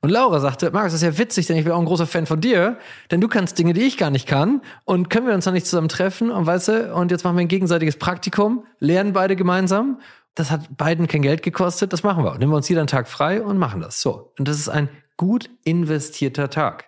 [0.05, 2.27] Und Laura sagte, Markus, das ist ja witzig, denn ich bin auch ein großer Fan
[2.27, 2.77] von dir,
[3.11, 4.61] denn du kannst Dinge, die ich gar nicht kann.
[4.85, 7.41] Und können wir uns dann nicht zusammen treffen und weißt du, und jetzt machen wir
[7.41, 10.03] ein gegenseitiges Praktikum, lernen beide gemeinsam.
[10.35, 12.37] Das hat beiden kein Geld gekostet, das machen wir.
[12.37, 14.03] Nehmen wir uns jeden Tag frei und machen das.
[14.03, 14.31] So.
[14.39, 16.85] Und das ist ein gut investierter Tag.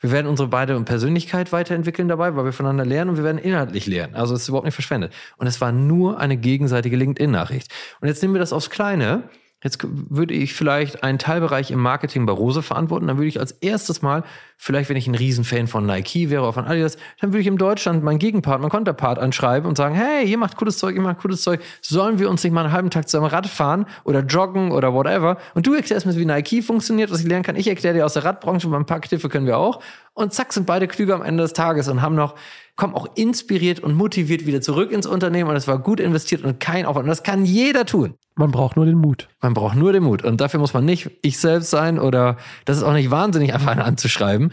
[0.00, 3.86] Wir werden unsere beide Persönlichkeit weiterentwickeln dabei, weil wir voneinander lernen und wir werden inhaltlich
[3.86, 4.14] lernen.
[4.14, 5.12] Also es ist überhaupt nicht verschwendet.
[5.36, 7.70] Und es war nur eine gegenseitige LinkedIn-Nachricht.
[8.00, 9.24] Und jetzt nehmen wir das aufs Kleine.
[9.64, 13.06] Jetzt würde ich vielleicht einen Teilbereich im Marketing bei Rose verantworten.
[13.06, 14.22] Dann würde ich als erstes mal,
[14.58, 17.56] vielleicht wenn ich ein Riesenfan von Nike wäre oder von Adidas, dann würde ich in
[17.56, 21.20] Deutschland meinen Gegenpart, meinen Konterpart anschreiben und sagen, hey, ihr macht cooles Zeug, ihr macht
[21.20, 21.62] cooles Zeug.
[21.80, 25.38] Sollen wir uns nicht mal einen halben Tag zusammen Rad fahren oder joggen oder whatever?
[25.54, 27.56] Und du erklärst mir, wie Nike funktioniert, was ich lernen kann.
[27.56, 29.80] Ich erkläre dir aus der Radbranche, ein paar Kniffe können wir auch.
[30.12, 32.34] Und zack, sind beide klüger am Ende des Tages und haben noch
[32.76, 36.58] kommen auch inspiriert und motiviert wieder zurück ins Unternehmen und es war gut investiert und
[36.58, 37.04] kein Aufwand.
[37.04, 38.14] Und das kann jeder tun.
[38.34, 39.28] Man braucht nur den Mut.
[39.40, 40.24] Man braucht nur den Mut.
[40.24, 43.76] Und dafür muss man nicht ich selbst sein oder das ist auch nicht wahnsinnig einfach
[43.76, 44.52] anzuschreiben.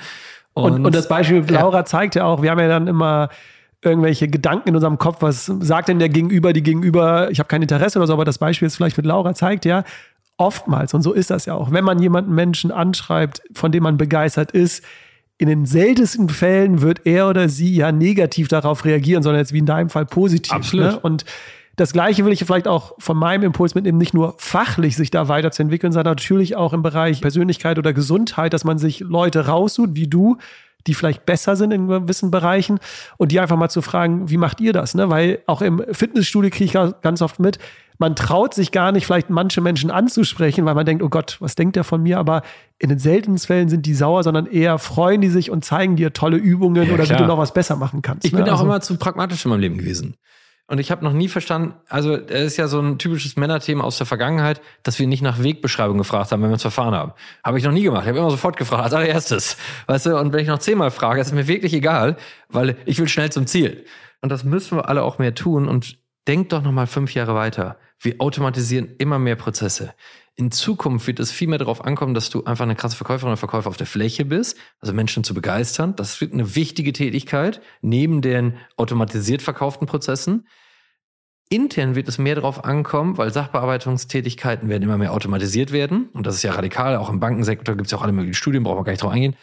[0.53, 1.86] Und, und, und das Beispiel Laura ja.
[1.86, 3.29] zeigt ja auch, wir haben ja dann immer
[3.81, 7.63] irgendwelche Gedanken in unserem Kopf, was sagt denn der Gegenüber, die Gegenüber, ich habe kein
[7.63, 9.84] Interesse oder so, aber das Beispiel jetzt vielleicht mit Laura zeigt ja,
[10.38, 13.97] oftmals, und so ist das ja auch, wenn man jemanden Menschen anschreibt, von dem man
[13.97, 14.84] begeistert ist,
[15.41, 19.58] in den seltensten Fällen wird er oder sie ja negativ darauf reagieren, sondern jetzt wie
[19.58, 20.54] in deinem Fall positiv.
[20.54, 20.91] Absolut.
[20.91, 20.99] Ne?
[20.99, 21.25] Und
[21.77, 25.30] das Gleiche will ich vielleicht auch von meinem Impuls mitnehmen, nicht nur fachlich sich da
[25.30, 30.06] weiterzuentwickeln, sondern natürlich auch im Bereich Persönlichkeit oder Gesundheit, dass man sich Leute raussucht, wie
[30.06, 30.38] du,
[30.86, 32.80] die vielleicht besser sind in gewissen Bereichen
[33.17, 34.93] und die einfach mal zu fragen, wie macht ihr das?
[34.93, 35.10] Ne?
[35.10, 37.58] Weil auch im Fitnessstudio kriege ich ganz oft mit,
[38.01, 41.53] man traut sich gar nicht, vielleicht manche Menschen anzusprechen, weil man denkt, oh Gott, was
[41.53, 42.17] denkt der von mir?
[42.17, 42.41] Aber
[42.79, 46.11] in den seltensten Fällen sind die sauer, sondern eher freuen die sich und zeigen dir
[46.11, 47.19] tolle Übungen ja, oder klar.
[47.19, 48.25] wie du noch was besser machen kannst.
[48.25, 48.39] Ich ne?
[48.39, 50.15] bin auch also, immer zu pragmatisch in meinem Leben gewesen.
[50.65, 53.99] Und ich habe noch nie verstanden, also es ist ja so ein typisches Männerthema aus
[53.99, 57.11] der Vergangenheit, dass wir nicht nach Wegbeschreibung gefragt haben, wenn wir uns verfahren haben.
[57.43, 58.03] Habe ich noch nie gemacht.
[58.03, 59.57] Ich habe immer sofort gefragt, als allererstes.
[59.85, 62.17] Weißt du, und wenn ich noch zehnmal frage, ist mir wirklich egal,
[62.49, 63.85] weil ich will schnell zum Ziel.
[64.21, 65.67] Und das müssen wir alle auch mehr tun.
[65.67, 67.77] Und denkt doch noch mal fünf Jahre weiter.
[68.01, 69.93] Wir automatisieren immer mehr Prozesse.
[70.35, 73.37] In Zukunft wird es viel mehr darauf ankommen, dass du einfach eine krasse Verkäuferin oder
[73.37, 75.95] Verkäufer auf der Fläche bist, also Menschen zu begeistern.
[75.95, 80.47] Das wird eine wichtige Tätigkeit neben den automatisiert verkauften Prozessen.
[81.49, 86.09] Intern wird es mehr darauf ankommen, weil Sachbearbeitungstätigkeiten werden immer mehr automatisiert werden.
[86.13, 86.95] Und das ist ja radikal.
[86.95, 89.11] Auch im Bankensektor gibt es ja auch alle möglichen Studien, brauchen wir gar nicht drauf
[89.11, 89.35] eingehen.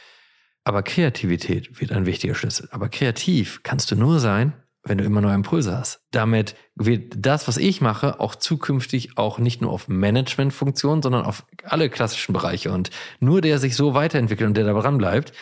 [0.64, 2.68] Aber Kreativität wird ein wichtiger Schlüssel.
[2.72, 4.54] Aber kreativ kannst du nur sein,
[4.88, 6.00] wenn du immer neue Impulse hast.
[6.10, 11.44] Damit wird das, was ich mache, auch zukünftig auch nicht nur auf Managementfunktionen, sondern auf
[11.64, 12.72] alle klassischen Bereiche.
[12.72, 15.32] Und nur der sich so weiterentwickelt und der da dran bleibt,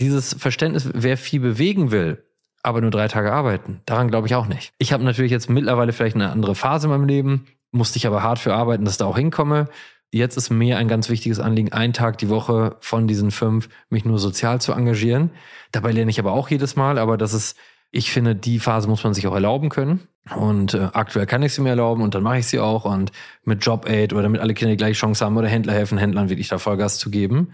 [0.00, 2.24] dieses Verständnis, wer viel bewegen will,
[2.62, 3.80] aber nur drei Tage arbeiten.
[3.86, 4.72] Daran glaube ich auch nicht.
[4.78, 8.22] Ich habe natürlich jetzt mittlerweile vielleicht eine andere Phase in meinem Leben, musste ich aber
[8.22, 9.68] hart für arbeiten, dass ich da auch hinkomme.
[10.10, 14.04] Jetzt ist mir ein ganz wichtiges Anliegen, einen Tag die Woche von diesen fünf mich
[14.04, 15.30] nur sozial zu engagieren.
[15.72, 17.56] Dabei lerne ich aber auch jedes Mal, aber das ist,
[17.94, 20.08] ich finde, die Phase muss man sich auch erlauben können.
[20.34, 22.86] Und äh, aktuell kann ich sie mir erlauben und dann mache ich sie auch.
[22.86, 23.12] Und
[23.44, 26.30] mit Job Aid oder damit alle Kinder die gleiche Chance haben oder Händler helfen, Händlern
[26.30, 27.48] wirklich da Vollgas zu geben.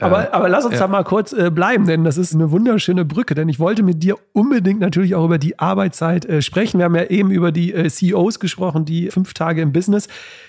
[0.00, 0.80] Aber, äh, aber lass uns ja.
[0.80, 3.36] da mal kurz äh, bleiben, denn das ist eine wunderschöne Brücke.
[3.36, 6.78] Denn ich wollte mit dir unbedingt natürlich auch über die Arbeitszeit äh, sprechen.
[6.78, 10.08] Wir haben ja eben über die äh, CEOs gesprochen, die fünf Tage im Business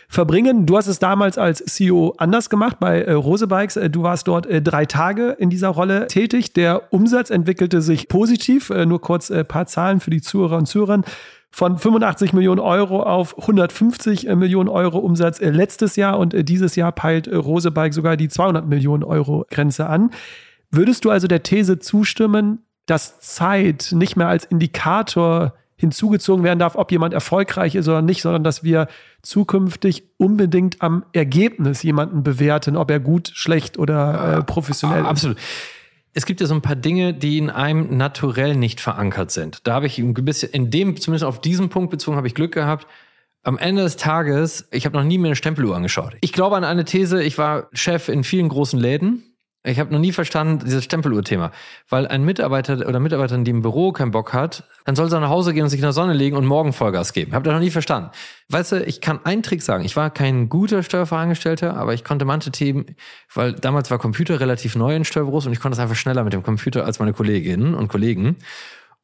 [0.10, 0.66] verbringen.
[0.66, 3.76] Du hast es damals als CEO anders gemacht bei äh, Rose Bikes.
[3.76, 6.54] Äh, du warst dort äh, drei Tage in dieser Rolle tätig.
[6.54, 8.72] Der Umsatz entwickelte sich positiv.
[8.72, 11.04] Äh, nur kurz ein äh, paar Zahlen für die Zuhörer und Zuhörer
[11.58, 16.44] von 85 Millionen Euro auf 150 äh, Millionen Euro Umsatz äh, letztes Jahr und äh,
[16.44, 20.12] dieses Jahr peilt Rosebike sogar die 200 Millionen Euro Grenze an.
[20.70, 26.76] Würdest du also der These zustimmen, dass Zeit nicht mehr als Indikator hinzugezogen werden darf,
[26.76, 28.88] ob jemand erfolgreich ist oder nicht, sondern dass wir
[29.24, 35.08] zukünftig unbedingt am Ergebnis jemanden bewerten, ob er gut, schlecht oder äh, professionell ist?
[35.08, 35.38] Absolut
[36.18, 39.60] es gibt ja so ein paar Dinge, die in einem naturell nicht verankert sind.
[39.68, 42.56] Da habe ich ein bisschen, in dem, zumindest auf diesen Punkt bezogen, habe ich Glück
[42.56, 42.88] gehabt.
[43.44, 46.18] Am Ende des Tages, ich habe noch nie mir eine Stempeluhr angeschaut.
[46.22, 49.27] Ich glaube an eine These, ich war Chef in vielen großen Läden
[49.68, 51.52] ich habe noch nie verstanden, dieses Stempeluhr-Thema.
[51.90, 55.30] Weil ein Mitarbeiter oder Mitarbeiterin, die im Büro keinen Bock hat, dann soll sie nach
[55.30, 57.34] Hause gehen und sich in der Sonne legen und morgen Vollgas geben.
[57.34, 58.12] Hab das noch nie verstanden.
[58.50, 59.84] Weißt du, ich kann einen Trick sagen.
[59.84, 62.96] Ich war kein guter Steuerfachangestellter, aber ich konnte manche Themen,
[63.34, 66.34] weil damals war Computer relativ neu in Steuerbüros und ich konnte es einfach schneller mit
[66.34, 68.38] dem Computer als meine Kolleginnen und Kollegen.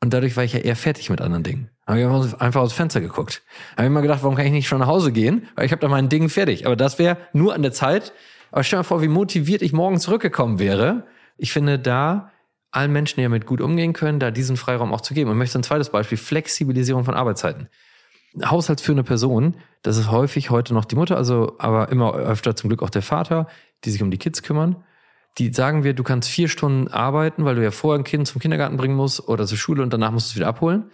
[0.03, 1.69] Und dadurch war ich ja eher fertig mit anderen Dingen.
[1.87, 2.05] Habe ich
[2.41, 3.41] einfach aus dem Fenster geguckt.
[3.77, 5.47] Habe ich mal gedacht, warum kann ich nicht schon nach Hause gehen?
[5.55, 6.65] Weil ich habe da mein Ding fertig.
[6.65, 8.11] Aber das wäre nur an der Zeit,
[8.53, 11.07] aber stell dir mal vor, wie motiviert ich morgen zurückgekommen wäre.
[11.37, 12.31] Ich finde da
[12.69, 15.31] allen Menschen, die damit gut umgehen können, da diesen Freiraum auch zu geben.
[15.31, 17.67] Und möchte ein zweites Beispiel, Flexibilisierung von Arbeitszeiten.
[18.45, 22.83] Haushaltsführende Person, das ist häufig heute noch die Mutter, also aber immer öfter zum Glück
[22.83, 23.47] auch der Vater,
[23.85, 24.83] die sich um die Kids kümmern.
[25.39, 28.39] Die sagen wir, du kannst vier Stunden arbeiten, weil du ja vorher ein Kind zum
[28.39, 30.91] Kindergarten bringen musst oder zur Schule und danach musst du es wieder abholen.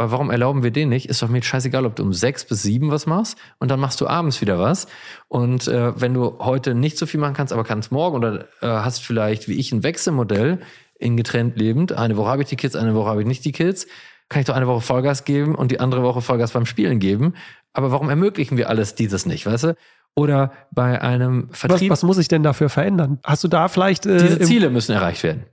[0.00, 1.10] Aber warum erlauben wir den nicht?
[1.10, 4.00] Ist doch mir scheißegal, ob du um sechs bis sieben was machst und dann machst
[4.00, 4.86] du abends wieder was.
[5.28, 8.66] Und äh, wenn du heute nicht so viel machen kannst, aber kannst morgen oder äh,
[8.66, 10.60] hast vielleicht wie ich ein Wechselmodell
[10.98, 11.92] in getrennt lebend.
[11.92, 13.86] Eine Woche habe ich die Kids, eine Woche habe ich nicht die Kids.
[14.30, 17.34] Kann ich doch eine Woche Vollgas geben und die andere Woche Vollgas beim Spielen geben.
[17.74, 19.76] Aber warum ermöglichen wir alles dieses nicht, weißt du?
[20.14, 21.90] Oder bei einem Vertrieb.
[21.90, 23.18] Was, was muss ich denn dafür verändern?
[23.22, 24.06] Hast du da vielleicht.
[24.06, 25.44] Äh, Diese Ziele müssen erreicht werden.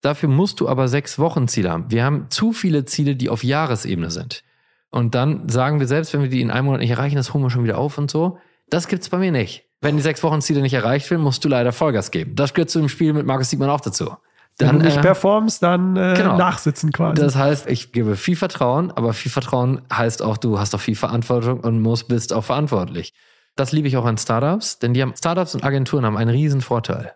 [0.00, 1.86] Dafür musst du aber sechs Wochen Ziele haben.
[1.88, 4.44] Wir haben zu viele Ziele, die auf Jahresebene sind.
[4.90, 7.44] Und dann sagen wir selbst, wenn wir die in einem Monat nicht erreichen, das holen
[7.44, 8.38] wir schon wieder auf und so.
[8.70, 9.64] Das gibt's bei mir nicht.
[9.80, 12.34] Wenn die sechs Wochen Ziele nicht erreicht werden, musst du leider Vollgas geben.
[12.34, 14.16] Das gehört zu dem Spiel mit Markus Siegmann auch dazu.
[14.58, 16.36] Dann, Wenn du nicht äh, performst, dann äh, genau.
[16.36, 17.22] nachsitzen quasi.
[17.22, 20.96] Das heißt, ich gebe viel Vertrauen, aber viel Vertrauen heißt auch, du hast auch viel
[20.96, 23.14] Verantwortung und musst, bist auch verantwortlich.
[23.54, 26.60] Das liebe ich auch an Startups, denn die haben, Startups und Agenturen haben einen riesen
[26.60, 27.12] Vorteil.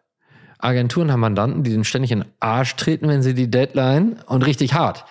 [0.63, 4.47] Agenturen haben Mandanten, die den ständig in den Arsch treten, wenn sie die Deadline und
[4.47, 5.05] richtig hart.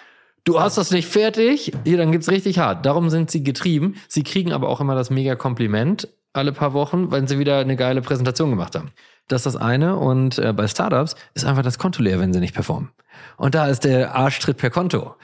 [0.44, 2.86] Du hast das nicht fertig, hier, dann gibt's richtig hart.
[2.86, 3.96] Darum sind sie getrieben.
[4.08, 7.76] Sie kriegen aber auch immer das mega Kompliment alle paar Wochen, wenn sie wieder eine
[7.76, 8.92] geile Präsentation gemacht haben.
[9.28, 9.98] Das ist das eine.
[9.98, 12.90] Und äh, bei Startups ist einfach das Konto leer, wenn sie nicht performen.
[13.38, 15.16] Und da ist der Arschtritt per Konto.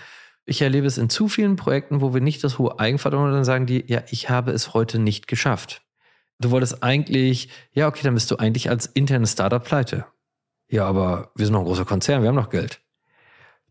[0.45, 3.65] Ich erlebe es in zu vielen Projekten, wo wir nicht das hohe Eigenvertrauen dann sagen
[3.65, 5.81] die, ja, ich habe es heute nicht geschafft.
[6.39, 10.05] Du wolltest eigentlich, ja, okay, dann bist du eigentlich als internes Startup pleite.
[10.69, 12.81] Ja, aber wir sind noch ein großer Konzern, wir haben noch Geld.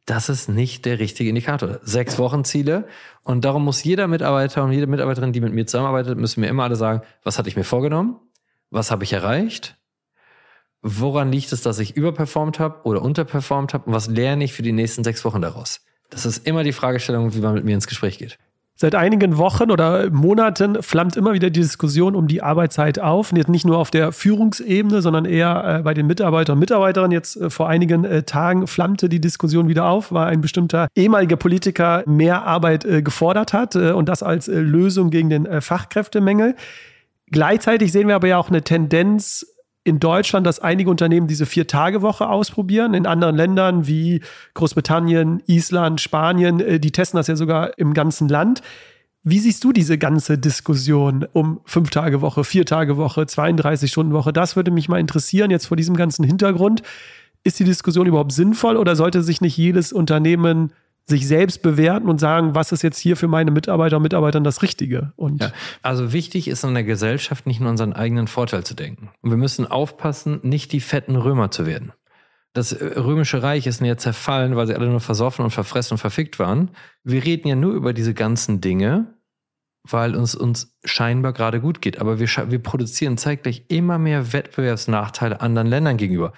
[0.07, 1.81] Das ist nicht der richtige Indikator.
[1.83, 2.87] Sechs Wochen Ziele.
[3.25, 6.63] Und darum muss jeder Mitarbeiter und jede Mitarbeiterin, die mit mir zusammenarbeitet, müssen mir immer
[6.63, 8.21] alle sagen, was hatte ich mir vorgenommen?
[8.71, 9.77] Was habe ich erreicht?
[10.81, 13.87] Woran liegt es, dass ich überperformt habe oder unterperformt habe?
[13.87, 15.85] Und was lerne ich für die nächsten sechs Wochen daraus?
[16.09, 18.39] Das ist immer die Fragestellung, wie man mit mir ins Gespräch geht.
[18.79, 23.33] Seit einigen Wochen oder Monaten flammt immer wieder die Diskussion um die Arbeitszeit auf.
[23.35, 27.13] Jetzt nicht nur auf der Führungsebene, sondern eher äh, bei den Mitarbeitern und Mitarbeiterinnen.
[27.13, 31.37] Jetzt äh, vor einigen äh, Tagen flammte die Diskussion wieder auf, weil ein bestimmter ehemaliger
[31.37, 36.55] Politiker mehr Arbeit gefordert hat und das als Lösung gegen den Fachkräftemängel.
[37.31, 39.56] Gleichzeitig sehen wir aber ja auch eine Tendenz
[39.87, 42.93] in Deutschland, dass einige Unternehmen diese Vier-Tage-Woche ausprobieren.
[42.93, 44.21] In anderen Ländern wie
[44.55, 48.63] Großbritannien, Island, Spanien, äh, die testen das ja sogar im ganzen Land.
[49.23, 54.33] Wie siehst du diese ganze Diskussion um Fünf-Tage-Woche, Vier-Tage-Woche, 32-Stunden-Woche?
[54.33, 56.83] Das würde mich mal interessieren, jetzt vor diesem ganzen Hintergrund.
[57.45, 60.73] Ist die Diskussion überhaupt sinnvoll oder sollte sich nicht jedes Unternehmen
[61.09, 64.63] sich selbst bewerten und sagen, was ist jetzt hier für meine Mitarbeiter und Mitarbeiter das
[64.63, 65.13] Richtige.
[65.17, 69.11] Und ja, also wichtig ist in der Gesellschaft nicht nur unseren eigenen Vorteil zu denken.
[69.23, 71.93] Und wir müssen aufpassen, nicht die fetten Römer zu werden.
[72.55, 75.99] Das äh, römische Reich ist ja zerfallen, weil sie alle nur versoffen und verfressen und
[75.99, 76.71] verfickt waren.
[77.05, 79.15] Wir reden ja nur über diese ganzen Dinge,
[79.85, 82.01] weil uns uns scheinbar gerade gut geht.
[82.01, 86.33] Aber wir, wir produzieren zeitgleich immer mehr Wettbewerbsnachteile anderen Ländern gegenüber.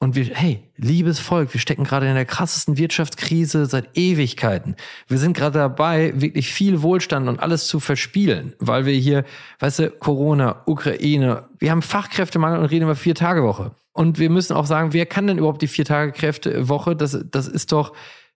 [0.00, 4.76] Und wir, hey, liebes Volk, wir stecken gerade in der krassesten Wirtschaftskrise seit Ewigkeiten.
[5.08, 9.24] Wir sind gerade dabei, wirklich viel Wohlstand und alles zu verspielen, weil wir hier,
[9.60, 13.70] weißt du, Corona, Ukraine, wir haben Fachkräftemangel und reden über Vier-Tage-Woche.
[13.92, 16.96] Und wir müssen auch sagen, wer kann denn überhaupt die Vier-Tage-Kräfte-Woche?
[16.96, 17.94] Das, das ist doch,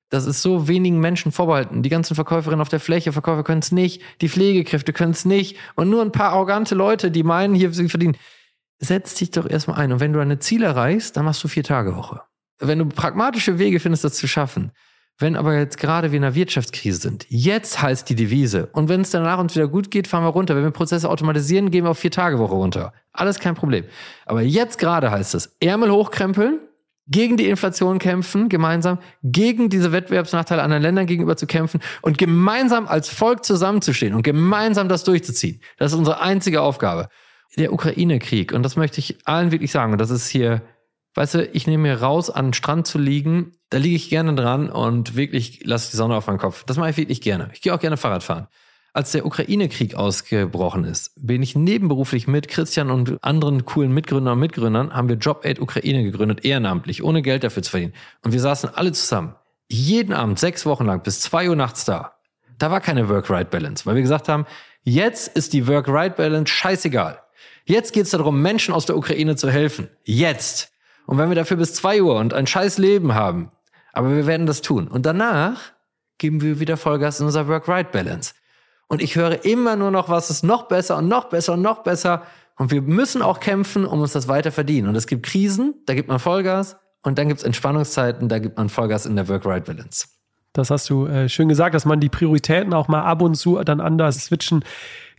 [0.09, 1.83] das ist so wenigen Menschen vorbehalten.
[1.83, 5.57] Die ganzen Verkäuferinnen auf der Fläche, Verkäufer können es nicht, die Pflegekräfte können es nicht
[5.75, 8.17] und nur ein paar arrogante Leute, die meinen, hier sie verdienen
[8.79, 9.93] setz dich doch erstmal ein.
[9.93, 12.23] Und wenn du deine Ziele erreichst, dann machst du vier Tage Woche.
[12.61, 14.73] Wenn du pragmatische Wege findest, das zu schaffen,
[15.21, 18.69] wenn aber jetzt gerade wir in einer Wirtschaftskrise sind, jetzt heißt die Devise.
[18.73, 20.55] Und wenn es danach uns wieder gut geht, fahren wir runter.
[20.55, 22.93] Wenn wir Prozesse automatisieren, gehen wir auf vier Tage Woche runter.
[23.13, 23.85] Alles kein Problem.
[24.27, 26.61] Aber jetzt gerade heißt es, Ärmel hochkrempeln,
[27.09, 32.87] gegen die Inflation kämpfen, gemeinsam, gegen diese Wettbewerbsnachteile anderen Ländern gegenüber zu kämpfen und gemeinsam
[32.87, 35.61] als Volk zusammenzustehen und gemeinsam das durchzuziehen.
[35.79, 37.09] Das ist unsere einzige Aufgabe
[37.57, 40.63] der Ukraine-Krieg, und das möchte ich allen wirklich sagen, und das ist hier,
[41.15, 44.35] weißt du, ich nehme mir raus, an den Strand zu liegen, da liege ich gerne
[44.35, 46.65] dran und wirklich lasse die Sonne auf meinen Kopf.
[46.65, 47.51] Das mache ich wirklich gerne.
[47.53, 48.49] Ich gehe auch gerne Fahrrad fahren.
[48.95, 54.41] Als der Ukraine-Krieg ausgebrochen ist, bin ich nebenberuflich mit Christian und anderen coolen Mitgründern und
[54.41, 57.93] Mitgründern, haben wir Job Aid Ukraine gegründet, ehrenamtlich, ohne Geld dafür zu verdienen.
[58.25, 59.35] Und wir saßen alle zusammen,
[59.69, 62.15] jeden Abend, sechs Wochen lang, bis zwei Uhr nachts da.
[62.59, 64.47] Da war keine Work-Right-Balance, weil wir gesagt haben,
[64.83, 67.21] jetzt ist die Work-Right-Balance scheißegal.
[67.69, 69.91] Jetzt geht es darum, Menschen aus der Ukraine zu helfen.
[70.03, 70.73] Jetzt.
[71.07, 73.53] Und wenn wir dafür bis zwei Uhr und ein scheiß Leben haben,
[73.93, 74.89] aber wir werden das tun.
[74.89, 75.61] Und danach
[76.17, 78.33] geben wir wieder Vollgas in unser Work-Right-Balance.
[78.87, 81.83] Und ich höre immer nur noch, was ist noch besser und noch besser und noch
[81.83, 82.23] besser.
[82.57, 84.89] Und wir müssen auch kämpfen, um uns das weiter verdienen.
[84.89, 86.79] Und es gibt Krisen, da gibt man Vollgas.
[87.03, 90.07] Und dann gibt es Entspannungszeiten, da gibt man Vollgas in der Work-Right-Balance.
[90.55, 93.63] Das hast du äh, schön gesagt, dass man die Prioritäten auch mal ab und zu
[93.63, 94.65] dann anders switchen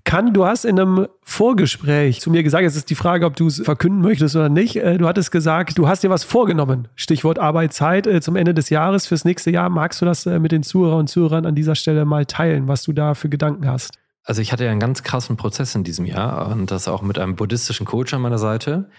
[0.10, 0.34] kann.
[0.34, 3.62] Du hast in einem Vorgespräch zu mir gesagt, es ist die Frage, ob du es
[3.62, 4.76] verkünden möchtest oder nicht.
[4.78, 6.88] Äh, du hattest gesagt, du hast dir was vorgenommen.
[6.95, 9.69] Stichwort Arbeitszeit äh, zum Ende des Jahres fürs nächste Jahr.
[9.69, 12.82] Magst du das äh, mit den Zuhörer und Zuhörern an dieser Stelle mal teilen, was
[12.82, 14.00] du da für Gedanken hast?
[14.24, 17.19] Also ich hatte ja einen ganz krassen Prozess in diesem Jahr und das auch mit
[17.19, 18.89] einem buddhistischen Coach an meiner Seite.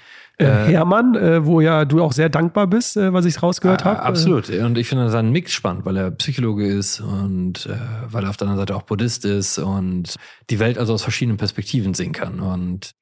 [0.40, 4.02] Äh, Hermann, äh, wo ja du auch sehr dankbar bist, äh, was ich rausgehört habe.
[4.02, 4.48] Absolut.
[4.48, 7.76] Und ich finde seinen Mix spannend, weil er Psychologe ist und äh,
[8.06, 10.16] weil er auf der anderen Seite auch Buddhist ist und
[10.48, 12.40] die Welt also aus verschiedenen Perspektiven sehen kann.
[12.40, 12.92] Und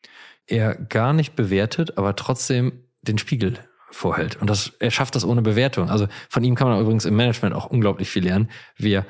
[0.46, 2.72] er gar nicht bewertet, aber trotzdem
[3.03, 3.55] den Spiegel
[3.90, 4.37] vorhält.
[4.40, 5.90] Und das, er schafft das ohne Bewertung.
[5.90, 9.07] Also von ihm kann man übrigens im Management auch unglaublich viel lernen, wie er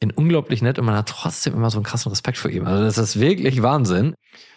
[0.00, 2.66] in unglaublich nett und man hat trotzdem immer so einen krassen Respekt vor ihm.
[2.66, 4.14] Also das ist wirklich Wahnsinn.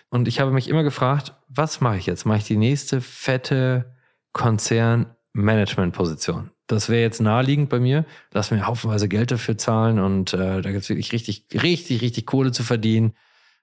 [0.09, 2.25] Und ich habe mich immer gefragt, was mache ich jetzt?
[2.25, 3.95] Mache ich die nächste fette
[4.33, 6.51] Konzern-Management-Position?
[6.67, 8.05] Das wäre jetzt naheliegend bei mir.
[8.31, 12.25] Lass mir haufenweise Geld dafür zahlen und äh, da gibt es wirklich richtig, richtig, richtig
[12.25, 13.13] Kohle zu verdienen.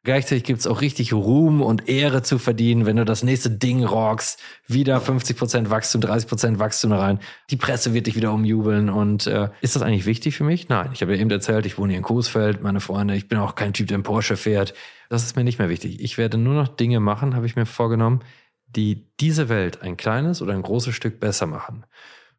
[0.05, 3.85] Gleichzeitig gibt es auch richtig Ruhm und Ehre zu verdienen, wenn du das nächste Ding
[3.85, 4.41] rockst.
[4.67, 7.21] Wieder 50% Wachstum, 30% Wachstum rein.
[7.51, 8.91] Die Presse wird dich wieder umjubeln.
[8.91, 10.69] Und äh, ist das eigentlich wichtig für mich?
[10.69, 10.91] Nein.
[10.93, 13.15] Ich habe ja eben erzählt, ich wohne hier in Coesfeld, meine Freunde.
[13.15, 14.75] Ich bin auch kein Typ, der einen Porsche fährt.
[15.09, 16.01] Das ist mir nicht mehr wichtig.
[16.01, 18.25] Ich werde nur noch Dinge machen, habe ich mir vorgenommen,
[18.67, 21.85] die diese Welt ein kleines oder ein großes Stück besser machen.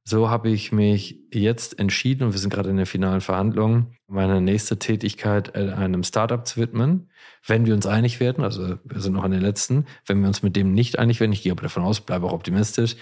[0.05, 4.41] So habe ich mich jetzt entschieden, und wir sind gerade in der finalen Verhandlung, meine
[4.41, 7.09] nächste Tätigkeit einem Startup zu widmen.
[7.45, 10.43] Wenn wir uns einig werden, also wir sind noch an den letzten, wenn wir uns
[10.43, 12.97] mit dem nicht einig werden, ich gehe aber davon aus, bleibe auch optimistisch,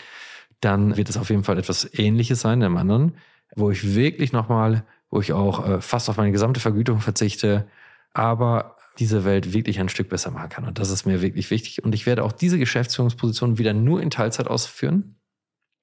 [0.59, 3.15] dann wird es auf jeden Fall etwas Ähnliches sein, dem anderen,
[3.55, 7.67] wo ich wirklich nochmal, wo ich auch äh, fast auf meine gesamte Vergütung verzichte,
[8.13, 10.65] aber diese Welt wirklich ein Stück besser machen kann.
[10.65, 11.83] Und das ist mir wirklich wichtig.
[11.83, 15.15] Und ich werde auch diese Geschäftsführungsposition wieder nur in Teilzeit ausführen,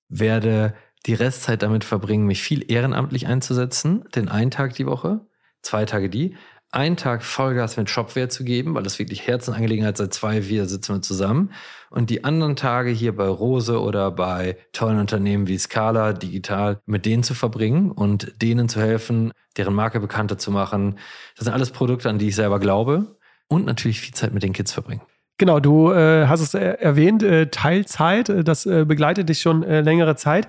[0.09, 0.75] werde
[1.07, 5.21] die Restzeit damit verbringen, mich viel ehrenamtlich einzusetzen, den einen Tag die Woche,
[5.63, 6.37] zwei Tage die,
[6.71, 10.97] einen Tag Vollgas mit Shopware zu geben, weil das wirklich Herzenangelegenheit seit zwei, vier sitzen
[10.97, 11.53] wir zusammen.
[11.89, 17.07] Und die anderen Tage hier bei Rose oder bei tollen Unternehmen wie Scala Digital mit
[17.07, 20.99] denen zu verbringen und denen zu helfen, deren Marke bekannter zu machen.
[21.37, 23.17] Das sind alles Produkte, an die ich selber glaube.
[23.49, 25.01] Und natürlich viel Zeit mit den Kids verbringen.
[25.39, 29.81] Genau, du äh, hast es erwähnt, äh, Teilzeit, äh, das äh, begleitet dich schon äh,
[29.81, 30.49] längere Zeit.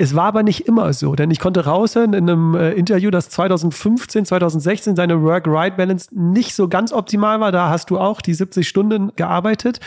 [0.00, 3.28] Es war aber nicht immer so, denn ich konnte raushören in einem äh, Interview, dass
[3.28, 7.52] 2015, 2016 seine Work-Right-Balance nicht so ganz optimal war.
[7.52, 9.78] Da hast du auch die 70 Stunden gearbeitet.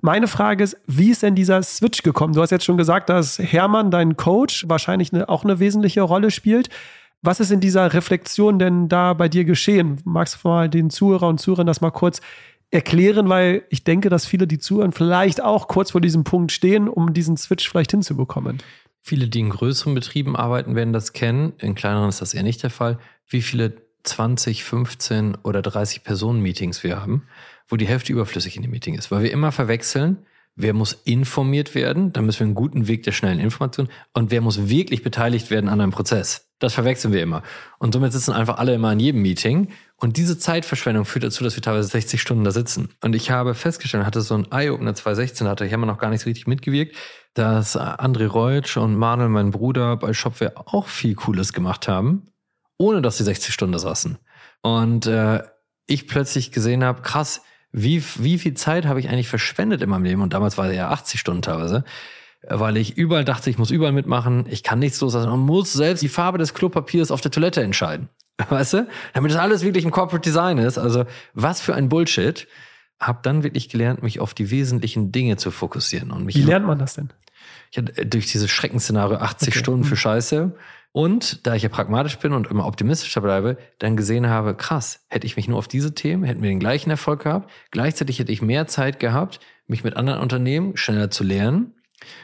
[0.00, 2.34] Meine Frage ist, wie ist denn dieser Switch gekommen?
[2.34, 6.30] Du hast jetzt schon gesagt, dass Hermann, dein Coach, wahrscheinlich eine, auch eine wesentliche Rolle
[6.30, 6.68] spielt.
[7.22, 9.98] Was ist in dieser Reflexion denn da bei dir geschehen?
[10.04, 12.20] Magst du mal den Zuhörer und Zuhörern das mal kurz
[12.70, 16.88] erklären, weil ich denke, dass viele, die zuhören, vielleicht auch kurz vor diesem Punkt stehen,
[16.88, 18.58] um diesen Switch vielleicht hinzubekommen.
[19.08, 21.52] Viele, die in größeren Betrieben arbeiten, werden das kennen.
[21.58, 22.98] In kleineren ist das eher nicht der Fall.
[23.28, 27.22] Wie viele 20, 15 oder 30 Personen Meetings wir haben,
[27.68, 30.26] wo die Hälfte überflüssig in dem Meeting ist, weil wir immer verwechseln,
[30.56, 34.40] wer muss informiert werden, dann müssen wir einen guten Weg der schnellen Information und wer
[34.40, 36.46] muss wirklich beteiligt werden an einem Prozess.
[36.58, 37.42] Das verwechseln wir immer.
[37.78, 39.72] Und somit sitzen einfach alle immer in jedem Meeting.
[39.96, 42.88] Und diese Zeitverschwendung führt dazu, dass wir teilweise 60 Stunden da sitzen.
[43.02, 46.22] Und ich habe festgestellt, hatte so ein Eye-Opener 2016, hatte ich immer noch gar nicht
[46.22, 46.96] so richtig mitgewirkt,
[47.34, 52.28] dass André Reutsch und Manuel, mein Bruder, bei Shopware auch viel Cooles gemacht haben,
[52.78, 54.16] ohne dass sie 60 Stunden saßen.
[54.62, 55.42] Und äh,
[55.86, 57.42] ich plötzlich gesehen habe, krass,
[57.76, 60.22] wie, wie viel Zeit habe ich eigentlich verschwendet in meinem Leben?
[60.22, 61.84] Und damals war es ja 80 Stunden teilweise
[62.48, 66.02] weil ich überall dachte, ich muss überall mitmachen, ich kann nichts loslassen und muss selbst
[66.02, 68.08] die Farbe des Klopapiers auf der Toilette entscheiden.
[68.48, 68.88] Weißt du?
[69.14, 70.78] Damit das alles wirklich ein Corporate Design ist.
[70.78, 71.04] Also
[71.34, 72.46] was für ein Bullshit.
[72.98, 76.10] Hab dann wirklich gelernt, mich auf die wesentlichen Dinge zu fokussieren.
[76.10, 77.10] Und mich Wie lernt man das denn?
[77.70, 79.58] Ich hatte äh, durch dieses Schreckensszenario 80 okay.
[79.58, 79.96] Stunden für hm.
[79.96, 80.56] Scheiße.
[80.96, 85.26] Und da ich ja pragmatisch bin und immer optimistischer bleibe, dann gesehen habe, krass, hätte
[85.26, 87.50] ich mich nur auf diese Themen, hätten wir den gleichen Erfolg gehabt.
[87.70, 91.74] Gleichzeitig hätte ich mehr Zeit gehabt, mich mit anderen Unternehmen schneller zu lernen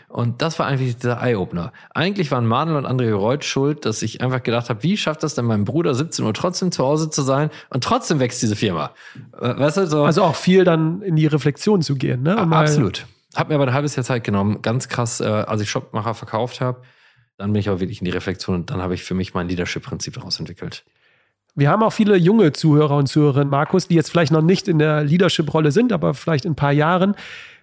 [0.09, 1.75] und das war eigentlich dieser Eye-Opener.
[1.95, 5.35] Eigentlich waren Manuel und André Reut schuld, dass ich einfach gedacht habe, wie schafft das
[5.35, 8.93] denn mein Bruder 17 Uhr trotzdem zu Hause zu sein und trotzdem wächst diese Firma?
[9.39, 10.05] Weißt du, so.
[10.05, 12.41] Also auch viel dann in die Reflexion zu gehen, ne?
[12.41, 13.05] Um Absolut.
[13.35, 14.63] Hab mir aber ein halbes Jahr Zeit genommen.
[14.63, 16.81] Ganz krass, äh, als ich Shopmacher verkauft habe,
[17.43, 19.49] dann bin ich auch wirklich in die Reflexion und dann habe ich für mich mein
[19.49, 20.85] Leadership-Prinzip daraus entwickelt.
[21.55, 24.79] Wir haben auch viele junge Zuhörer und Zuhörerinnen, Markus, die jetzt vielleicht noch nicht in
[24.79, 27.15] der Leadership-Rolle sind, aber vielleicht in ein paar Jahren.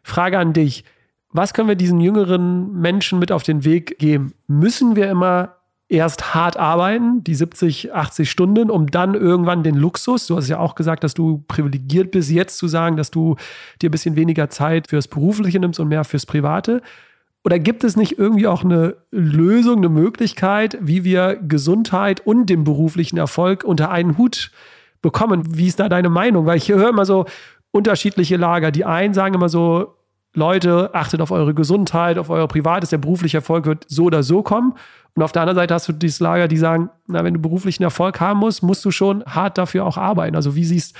[0.03, 0.83] Frage an dich
[1.31, 4.33] was können wir diesen jüngeren Menschen mit auf den Weg geben?
[4.47, 5.55] Müssen wir immer
[5.87, 10.59] erst hart arbeiten, die 70, 80 Stunden, um dann irgendwann den Luxus, du hast ja
[10.59, 13.37] auch gesagt, dass du privilegiert bist, jetzt zu sagen, dass du
[13.81, 16.81] dir ein bisschen weniger Zeit fürs Berufliche nimmst und mehr fürs Private?
[17.45, 22.63] Oder gibt es nicht irgendwie auch eine Lösung, eine Möglichkeit, wie wir Gesundheit und den
[22.63, 24.51] beruflichen Erfolg unter einen Hut
[25.01, 25.43] bekommen?
[25.47, 26.45] Wie ist da deine Meinung?
[26.45, 27.25] Weil ich höre immer so
[27.71, 28.71] unterschiedliche Lager.
[28.71, 29.95] Die einen sagen immer so,
[30.33, 34.43] Leute, achtet auf eure Gesundheit, auf euer Privates, der berufliche Erfolg wird so oder so
[34.43, 34.73] kommen.
[35.15, 37.83] Und auf der anderen Seite hast du dieses Lager, die sagen, na, wenn du beruflichen
[37.83, 40.35] Erfolg haben musst, musst du schon hart dafür auch arbeiten.
[40.35, 40.99] Also wie siehst du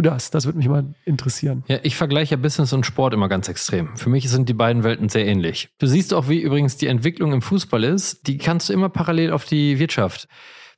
[0.00, 0.30] das?
[0.30, 1.64] Das würde mich mal interessieren.
[1.68, 3.96] Ja, ich vergleiche Business und Sport immer ganz extrem.
[3.96, 5.68] Für mich sind die beiden Welten sehr ähnlich.
[5.78, 8.26] Du siehst auch, wie übrigens die Entwicklung im Fußball ist.
[8.26, 10.28] Die kannst du immer parallel auf die Wirtschaft.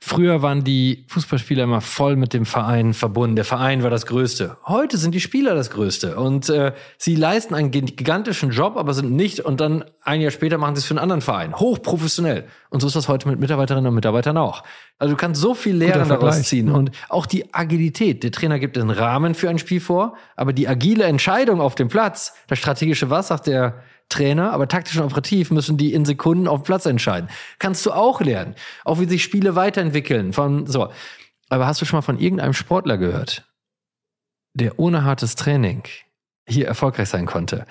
[0.01, 3.36] Früher waren die Fußballspieler immer voll mit dem Verein verbunden.
[3.36, 4.57] Der Verein war das Größte.
[4.66, 6.16] Heute sind die Spieler das Größte.
[6.16, 9.40] Und äh, sie leisten einen gigantischen Job, aber sind nicht.
[9.40, 11.55] Und dann ein Jahr später machen sie es für einen anderen Verein.
[11.55, 12.44] Hochprofessionell.
[12.70, 14.62] Und so ist das heute mit Mitarbeiterinnen und Mitarbeitern auch.
[14.99, 16.70] Also du kannst so viel Lehren daraus ziehen.
[16.70, 18.22] Und auch die Agilität.
[18.22, 21.88] Der Trainer gibt den Rahmen für ein Spiel vor, aber die agile Entscheidung auf dem
[21.88, 26.47] Platz, das strategische Was sagt der Trainer, aber taktisch und operativ müssen die in Sekunden
[26.47, 27.29] auf dem Platz entscheiden.
[27.59, 28.55] Kannst du auch lernen.
[28.85, 30.33] Auch wie sich Spiele weiterentwickeln.
[30.33, 30.91] Von, so.
[31.49, 33.45] Aber hast du schon mal von irgendeinem Sportler gehört,
[34.55, 35.83] der ohne hartes Training
[36.47, 37.67] hier erfolgreich sein konnte?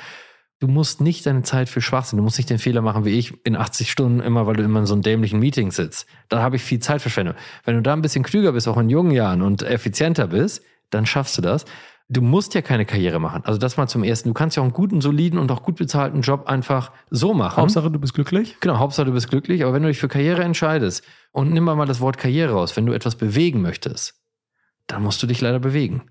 [0.59, 3.33] Du musst nicht deine Zeit für Schwachsinn, du musst nicht den Fehler machen wie ich
[3.45, 6.07] in 80 Stunden immer, weil du immer in so einem dämlichen Meeting sitzt.
[6.29, 7.35] Da habe ich viel Zeit verschwendet.
[7.65, 11.05] Wenn du da ein bisschen klüger bist, auch in jungen Jahren und effizienter bist, dann
[11.05, 11.65] schaffst du das
[12.07, 13.43] du musst ja keine Karriere machen.
[13.45, 14.29] Also das mal zum ersten.
[14.29, 17.57] Du kannst ja auch einen guten, soliden und auch gut bezahlten Job einfach so machen.
[17.57, 18.57] Hauptsache, du bist glücklich.
[18.59, 19.63] Genau, Hauptsache, du bist glücklich.
[19.63, 22.85] Aber wenn du dich für Karriere entscheidest und nimm mal das Wort Karriere raus, wenn
[22.85, 24.21] du etwas bewegen möchtest,
[24.87, 26.03] dann musst du dich leider bewegen.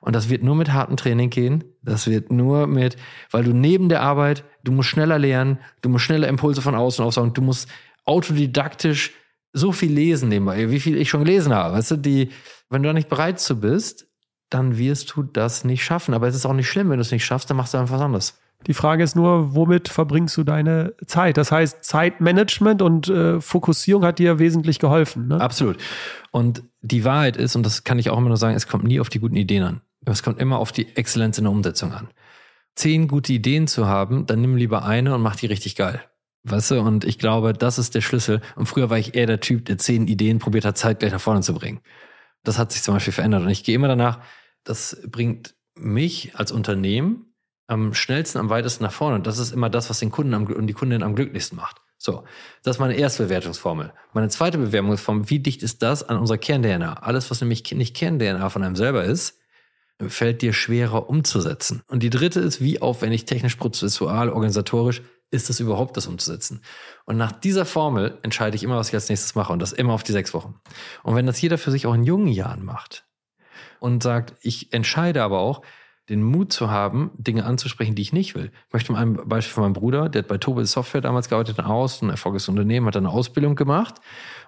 [0.00, 1.64] Und das wird nur mit hartem Training gehen.
[1.82, 2.96] Das wird nur mit,
[3.30, 7.04] weil du neben der Arbeit, du musst schneller lernen, du musst schneller Impulse von außen
[7.04, 7.68] aufsaugen, du musst
[8.04, 9.12] autodidaktisch
[9.52, 11.74] so viel lesen nebenbei, wie viel ich schon gelesen habe.
[11.74, 12.30] Weißt du, die,
[12.70, 14.06] wenn du da nicht bereit zu bist,
[14.52, 16.14] dann wirst du das nicht schaffen.
[16.14, 17.96] Aber es ist auch nicht schlimm, wenn du es nicht schaffst, dann machst du einfach
[17.96, 18.38] was anderes.
[18.66, 21.36] Die Frage ist nur, womit verbringst du deine Zeit?
[21.36, 25.28] Das heißt, Zeitmanagement und äh, Fokussierung hat dir wesentlich geholfen.
[25.28, 25.40] Ne?
[25.40, 25.78] Absolut.
[26.30, 29.00] Und die Wahrheit ist, und das kann ich auch immer nur sagen, es kommt nie
[29.00, 29.80] auf die guten Ideen an.
[30.04, 32.08] Es kommt immer auf die Exzellenz in der Umsetzung an.
[32.74, 36.00] Zehn gute Ideen zu haben, dann nimm lieber eine und mach die richtig geil.
[36.44, 38.40] Weißt du, und ich glaube, das ist der Schlüssel.
[38.56, 41.40] Und früher war ich eher der Typ, der zehn Ideen probiert hat, zeitgleich nach vorne
[41.40, 41.80] zu bringen.
[42.42, 43.42] Das hat sich zum Beispiel verändert.
[43.42, 44.20] Und ich gehe immer danach,
[44.64, 47.34] das bringt mich als Unternehmen
[47.66, 49.16] am schnellsten, am weitesten nach vorne.
[49.16, 51.80] Und das ist immer das, was den Kunden am, und die Kundin am glücklichsten macht.
[51.96, 52.24] So,
[52.62, 53.92] das ist meine erste Bewertungsformel.
[54.12, 56.94] Meine zweite Bewertungsformel, wie dicht ist das an unserer Kern-DNA?
[56.94, 59.38] Alles, was nämlich nicht Kern-DNA von einem selber ist,
[60.08, 61.82] fällt dir schwerer umzusetzen.
[61.86, 66.62] Und die dritte ist, wie aufwendig technisch, prozessual, organisatorisch ist es überhaupt, das umzusetzen?
[67.04, 69.94] Und nach dieser Formel entscheide ich immer, was ich als nächstes mache und das immer
[69.94, 70.60] auf die sechs Wochen.
[71.04, 73.06] Und wenn das jeder für sich auch in jungen Jahren macht
[73.82, 75.62] und sagt, ich entscheide aber auch,
[76.08, 78.52] den Mut zu haben, Dinge anzusprechen, die ich nicht will.
[78.68, 81.58] Ich möchte mal ein Beispiel von meinem Bruder, der hat bei Tobe Software damals gearbeitet,
[81.60, 83.96] aus, ein erfolgreiches Unternehmen, hat eine Ausbildung gemacht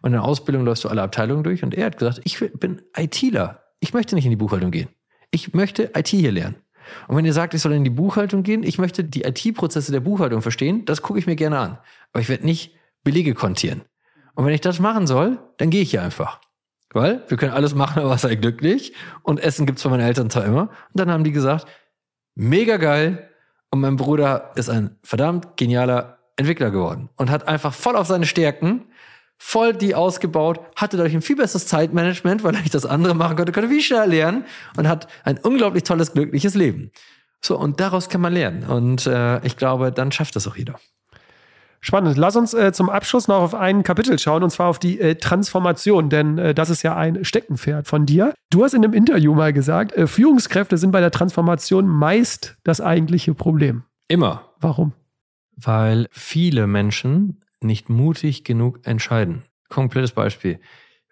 [0.02, 2.82] und in der Ausbildung läufst du alle Abteilungen durch und er hat gesagt, ich bin
[2.96, 3.64] ITler.
[3.80, 4.88] Ich möchte nicht in die Buchhaltung gehen.
[5.32, 6.56] Ich möchte IT hier lernen.
[7.08, 10.00] Und wenn ihr sagt, ich soll in die Buchhaltung gehen, ich möchte die IT-Prozesse der
[10.00, 11.78] Buchhaltung verstehen, das gucke ich mir gerne an.
[12.12, 13.82] Aber ich werde nicht Belege kontieren.
[14.34, 16.40] Und wenn ich das machen soll, dann gehe ich hier einfach.
[16.94, 18.94] Weil wir können alles machen, aber sei glücklich.
[19.22, 20.62] Und Essen gibt's von meinen Eltern zwar immer.
[20.62, 21.66] Und dann haben die gesagt,
[22.34, 23.28] mega geil.
[23.70, 28.26] Und mein Bruder ist ein verdammt genialer Entwickler geworden und hat einfach voll auf seine
[28.26, 28.86] Stärken,
[29.36, 33.36] voll die ausgebaut, hatte dadurch ein viel besseres Zeitmanagement, weil er nicht das andere machen
[33.36, 34.44] konnte, konnte viel schneller lernen
[34.76, 36.92] und hat ein unglaublich tolles, glückliches Leben.
[37.40, 38.64] So, und daraus kann man lernen.
[38.64, 40.78] Und äh, ich glaube, dann schafft das auch jeder.
[41.84, 42.16] Spannend.
[42.16, 45.16] Lass uns äh, zum Abschluss noch auf ein Kapitel schauen, und zwar auf die äh,
[45.16, 48.32] Transformation, denn äh, das ist ja ein Steckenpferd von dir.
[48.48, 52.80] Du hast in einem Interview mal gesagt, äh, Führungskräfte sind bei der Transformation meist das
[52.80, 53.82] eigentliche Problem.
[54.08, 54.48] Immer.
[54.60, 54.94] Warum?
[55.56, 59.42] Weil viele Menschen nicht mutig genug entscheiden.
[59.68, 60.60] Komplettes Beispiel.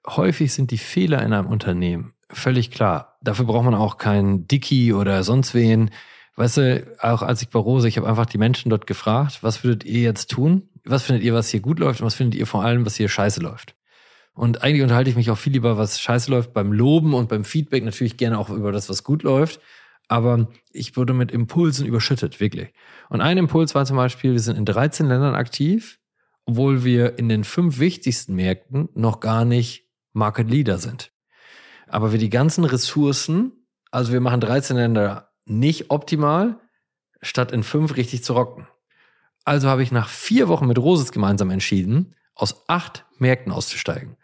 [0.07, 3.19] Häufig sind die Fehler in einem Unternehmen völlig klar.
[3.21, 5.91] Dafür braucht man auch keinen Dicky oder sonst wen
[6.37, 9.65] Weißt du, auch als ich bei Rose, ich habe einfach die Menschen dort gefragt, was
[9.65, 10.69] würdet ihr jetzt tun?
[10.85, 13.09] Was findet ihr, was hier gut läuft und was findet ihr vor allem, was hier
[13.09, 13.77] scheiße läuft?
[14.35, 17.45] Und eigentlich unterhalte ich mich auch viel lieber, was scheiße läuft, beim Loben und beim
[17.45, 19.61] Feedback natürlich gerne auch über das, was gut läuft.
[20.09, 22.73] Aber ich wurde mit Impulsen überschüttet, wirklich.
[23.09, 26.01] Und ein Impuls war zum Beispiel, wir sind in 13 Ländern aktiv,
[26.47, 31.13] obwohl wir in den fünf wichtigsten Märkten noch gar nicht Market Leader sind.
[31.87, 33.53] Aber wir die ganzen Ressourcen,
[33.91, 36.59] also wir machen 13 Länder nicht optimal,
[37.21, 38.67] statt in fünf richtig zu rocken.
[39.45, 44.17] Also habe ich nach vier Wochen mit Roses gemeinsam entschieden, aus acht Märkten auszusteigen.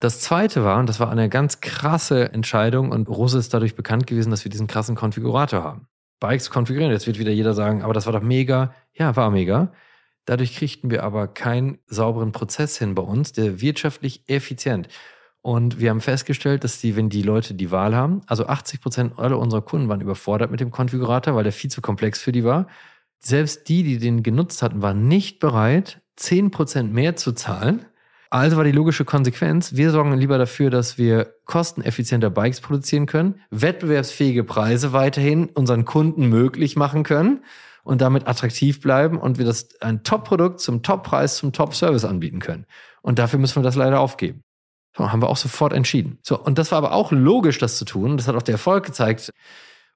[0.00, 4.06] Das zweite war, und das war eine ganz krasse Entscheidung, und Rose ist dadurch bekannt
[4.06, 5.88] gewesen, dass wir diesen krassen Konfigurator haben.
[6.20, 6.92] Bikes konfigurieren.
[6.92, 8.74] Jetzt wird wieder jeder sagen, aber das war doch mega.
[8.92, 9.72] Ja, war mega.
[10.24, 14.88] Dadurch kriegten wir aber keinen sauberen Prozess hin bei uns, der wirtschaftlich effizient.
[15.42, 19.18] Und wir haben festgestellt, dass die, wenn die Leute die Wahl haben, also 80 Prozent
[19.18, 22.44] aller unserer Kunden waren überfordert mit dem Konfigurator, weil der viel zu komplex für die
[22.44, 22.66] war.
[23.20, 27.86] Selbst die, die den genutzt hatten, waren nicht bereit, 10 Prozent mehr zu zahlen.
[28.30, 33.40] Also war die logische Konsequenz, wir sorgen lieber dafür, dass wir kosteneffizienter Bikes produzieren können,
[33.50, 37.42] wettbewerbsfähige Preise weiterhin unseren Kunden möglich machen können
[37.84, 42.66] und damit attraktiv bleiben und wir das ein Top-Produkt zum Top-Preis, zum Top-Service anbieten können.
[43.00, 44.42] Und dafür müssen wir das leider aufgeben.
[44.98, 46.18] So, haben wir auch sofort entschieden.
[46.22, 48.16] So, und das war aber auch logisch, das zu tun.
[48.16, 49.30] Das hat auch der Erfolg gezeigt.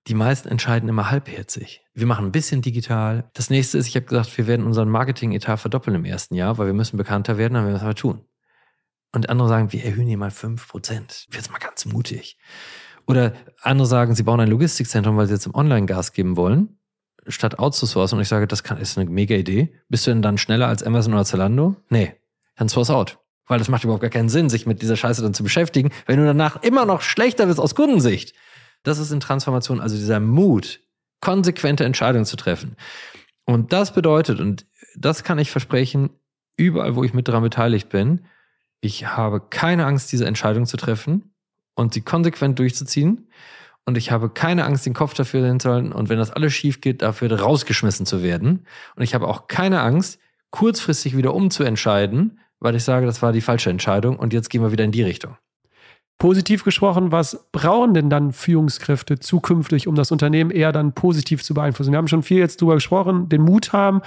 [0.06, 1.82] Die meisten entscheiden immer halbherzig.
[1.92, 3.28] Wir machen ein bisschen digital.
[3.34, 6.66] Das nächste ist, ich habe gesagt, wir werden unseren Marketing-Etat verdoppeln im ersten Jahr, weil
[6.66, 8.24] wir müssen bekannter werden, dann werden wir das aber tun.
[9.12, 11.26] Und andere sagen, wir erhöhen hier mal fünf Prozent.
[11.32, 12.38] Jetzt mal ganz mutig.
[13.08, 16.78] Oder andere sagen, sie bauen ein Logistikzentrum, weil sie jetzt im Online-Gas geben wollen,
[17.26, 18.18] statt outzusourcen.
[18.18, 19.74] Und ich sage, das kann, ist eine mega Idee.
[19.88, 21.74] Bist du denn dann schneller als Amazon oder Zalando?
[21.90, 22.14] Nee,
[22.56, 23.18] dann source out.
[23.46, 26.18] Weil das macht überhaupt gar keinen Sinn, sich mit dieser Scheiße dann zu beschäftigen, wenn
[26.18, 28.34] du danach immer noch schlechter bist aus Kundensicht.
[28.82, 30.80] Das ist in Transformation, also dieser Mut,
[31.20, 32.76] konsequente Entscheidungen zu treffen.
[33.44, 34.66] Und das bedeutet, und
[34.96, 36.10] das kann ich versprechen,
[36.56, 38.26] überall, wo ich mit daran beteiligt bin,
[38.80, 41.34] ich habe keine Angst, diese Entscheidung zu treffen
[41.74, 43.28] und sie konsequent durchzuziehen.
[43.84, 47.02] Und ich habe keine Angst, den Kopf dafür hinzuhalten und wenn das alles schief geht,
[47.02, 48.66] dafür rausgeschmissen zu werden.
[48.94, 50.20] Und ich habe auch keine Angst,
[50.50, 54.72] kurzfristig wieder umzuentscheiden, weil ich sage, das war die falsche Entscheidung und jetzt gehen wir
[54.72, 55.36] wieder in die Richtung.
[56.18, 61.54] Positiv gesprochen, was brauchen denn dann Führungskräfte zukünftig, um das Unternehmen eher dann positiv zu
[61.54, 61.90] beeinflussen?
[61.90, 64.02] Wir haben schon viel jetzt drüber gesprochen, den Mut haben,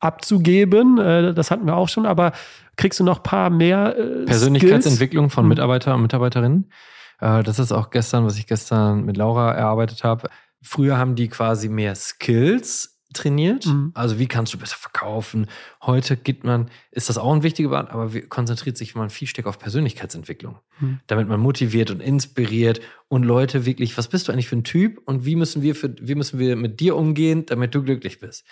[0.00, 2.32] abzugeben, äh, das hatten wir auch schon, aber
[2.76, 5.34] kriegst du noch ein paar mehr äh, Persönlichkeitsentwicklung Skills?
[5.34, 5.48] von hm.
[5.50, 6.72] Mitarbeiter und Mitarbeiterinnen?
[7.20, 10.28] Äh, das ist auch gestern, was ich gestern mit Laura erarbeitet habe.
[10.62, 13.66] Früher haben die quasi mehr Skills trainiert.
[13.66, 13.90] Mhm.
[13.94, 15.46] Also wie kannst du besser verkaufen?
[15.82, 19.48] Heute gibt man, ist das auch ein wichtiger Part, aber konzentriert sich man viel stärker
[19.48, 21.00] auf Persönlichkeitsentwicklung, mhm.
[21.06, 25.00] damit man motiviert und inspiriert und Leute wirklich, was bist du eigentlich für ein Typ
[25.06, 28.44] und wie müssen wir für, wie müssen wir mit dir umgehen, damit du glücklich bist?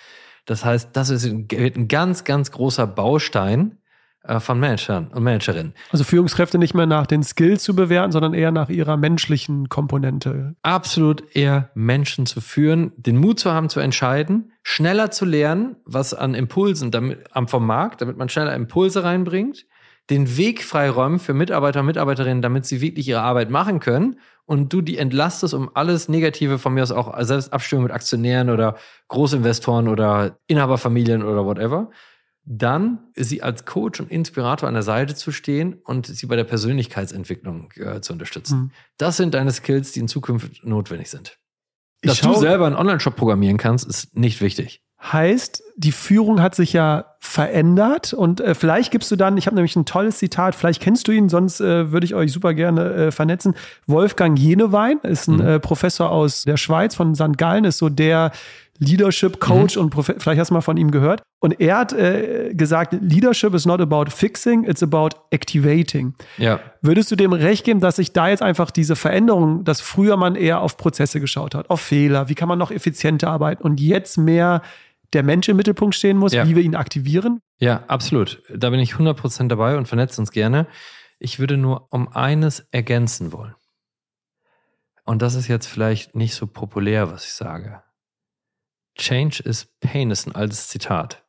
[0.44, 3.78] Das heißt, das ist ein, wird ein ganz, ganz großer Baustein
[4.38, 5.74] von Managern und Managerinnen.
[5.90, 10.54] Also Führungskräfte nicht mehr nach den Skills zu bewerten, sondern eher nach ihrer menschlichen Komponente.
[10.62, 16.14] Absolut eher Menschen zu führen, den Mut zu haben zu entscheiden, schneller zu lernen, was
[16.14, 19.66] an Impulsen damit, vom Markt, damit man schneller Impulse reinbringt,
[20.10, 24.16] den Weg freiräumen für Mitarbeiter und Mitarbeiterinnen, damit sie wirklich ihre Arbeit machen können
[24.46, 28.50] und du die entlastest, um alles Negative von mir aus auch selbst Abstimmung mit Aktionären
[28.50, 28.76] oder
[29.08, 31.90] Großinvestoren oder Inhaberfamilien oder whatever
[32.50, 36.44] dann sie als Coach und Inspirator an der Seite zu stehen und sie bei der
[36.44, 38.58] Persönlichkeitsentwicklung äh, zu unterstützen.
[38.58, 38.70] Mhm.
[38.96, 41.38] Das sind deine Skills, die in Zukunft notwendig sind.
[42.02, 44.82] Dass du selber einen Online-Shop programmieren kannst, ist nicht wichtig.
[45.00, 49.54] Heißt, die Führung hat sich ja verändert und äh, vielleicht gibst du dann, ich habe
[49.54, 52.94] nämlich ein tolles Zitat, vielleicht kennst du ihn, sonst äh, würde ich euch super gerne
[52.94, 53.54] äh, vernetzen.
[53.86, 55.46] Wolfgang Jenewein ist ein mhm.
[55.46, 57.36] Äh, Professor aus der Schweiz von St.
[57.36, 58.32] Gallen, ist so der
[58.78, 59.82] Leadership Coach mhm.
[59.82, 61.22] und Profe vielleicht hast du mal von ihm gehört.
[61.40, 66.14] Und er hat äh, gesagt, Leadership is not about fixing, it's about activating.
[66.36, 66.60] Ja.
[66.82, 70.34] Würdest du dem recht geben, dass sich da jetzt einfach diese Veränderung, dass früher man
[70.34, 74.16] eher auf Prozesse geschaut hat, auf Fehler, wie kann man noch effizienter arbeiten und jetzt
[74.18, 74.62] mehr
[75.12, 76.46] der Mensch im Mittelpunkt stehen muss, ja.
[76.46, 77.40] wie wir ihn aktivieren?
[77.58, 78.42] Ja, absolut.
[78.54, 80.66] Da bin ich 100% dabei und vernetzt uns gerne.
[81.18, 83.54] Ich würde nur um eines ergänzen wollen.
[85.04, 87.82] Und das ist jetzt vielleicht nicht so populär, was ich sage.
[88.98, 91.24] Change is pain ist ein altes Zitat.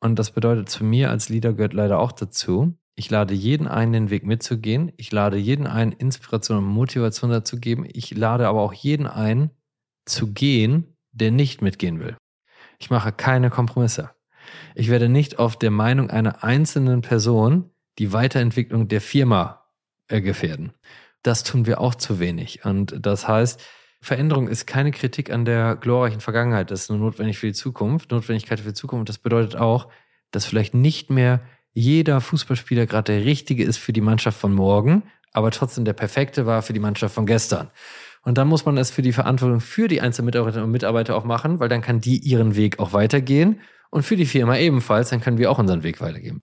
[0.00, 2.76] Und das bedeutet zu mir als Leader gehört leider auch dazu.
[2.96, 4.92] Ich lade jeden ein, den Weg mitzugehen.
[4.96, 7.86] Ich lade jeden ein, Inspiration und Motivation dazu geben.
[7.92, 9.50] Ich lade aber auch jeden ein,
[10.06, 12.16] zu gehen, der nicht mitgehen will.
[12.78, 14.10] Ich mache keine Kompromisse.
[14.74, 19.66] Ich werde nicht auf der Meinung einer einzelnen Person die Weiterentwicklung der Firma
[20.08, 20.72] äh, gefährden.
[21.22, 22.64] Das tun wir auch zu wenig.
[22.64, 23.60] Und das heißt,
[24.06, 26.70] Veränderung ist keine Kritik an der glorreichen Vergangenheit.
[26.70, 29.08] Das ist nur notwendig für die Zukunft, Notwendigkeit für die Zukunft.
[29.08, 29.88] Das bedeutet auch,
[30.30, 31.40] dass vielleicht nicht mehr
[31.72, 35.02] jeder Fußballspieler gerade der richtige ist für die Mannschaft von morgen,
[35.32, 37.72] aber trotzdem der perfekte war für die Mannschaft von gestern.
[38.22, 41.24] Und dann muss man es für die Verantwortung für die einzelnen Mitarbeiterinnen und Mitarbeiter auch
[41.24, 45.20] machen, weil dann kann die ihren Weg auch weitergehen und für die Firma ebenfalls, dann
[45.20, 46.42] können wir auch unseren Weg weitergeben.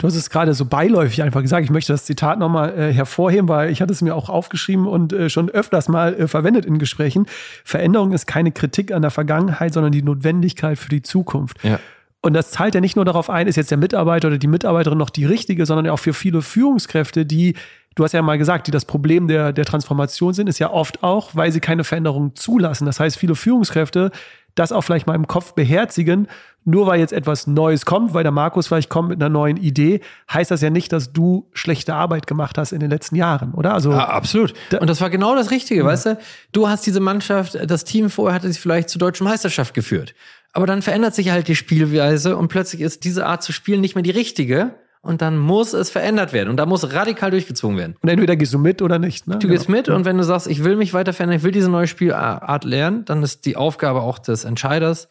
[0.00, 1.62] Du hast es gerade so beiläufig einfach gesagt.
[1.62, 5.12] Ich möchte das Zitat nochmal äh, hervorheben, weil ich hatte es mir auch aufgeschrieben und
[5.12, 7.26] äh, schon öfters mal äh, verwendet in Gesprächen.
[7.64, 11.62] Veränderung ist keine Kritik an der Vergangenheit, sondern die Notwendigkeit für die Zukunft.
[11.62, 11.78] Ja.
[12.22, 14.96] Und das zahlt ja nicht nur darauf ein, ist jetzt der Mitarbeiter oder die Mitarbeiterin
[14.96, 17.54] noch die richtige, sondern auch für viele Führungskräfte, die,
[17.94, 21.02] du hast ja mal gesagt, die das Problem der, der Transformation sind, ist ja oft
[21.02, 22.86] auch, weil sie keine Veränderung zulassen.
[22.86, 24.10] Das heißt, viele Führungskräfte
[24.54, 26.28] das auch vielleicht mal im Kopf beherzigen.
[26.64, 30.00] Nur weil jetzt etwas Neues kommt, weil der Markus vielleicht kommt mit einer neuen Idee,
[30.30, 33.72] heißt das ja nicht, dass du schlechte Arbeit gemacht hast in den letzten Jahren, oder?
[33.72, 34.52] Also ja, absolut.
[34.78, 35.86] Und das war genau das Richtige, ja.
[35.86, 36.18] weißt du?
[36.52, 40.14] Du hast diese Mannschaft, das Team vorher hatte sich vielleicht zur deutschen Meisterschaft geführt.
[40.52, 43.94] Aber dann verändert sich halt die Spielweise und plötzlich ist diese Art zu spielen nicht
[43.94, 47.96] mehr die richtige und dann muss es verändert werden und da muss radikal durchgezogen werden.
[48.00, 49.26] Und entweder gehst du mit oder nicht.
[49.26, 49.34] Ne?
[49.34, 49.52] Du genau.
[49.52, 51.86] gehst mit und wenn du sagst, ich will mich weiter verändern, ich will diese neue
[51.86, 55.08] Spielart lernen, dann ist die Aufgabe auch des Entscheiders,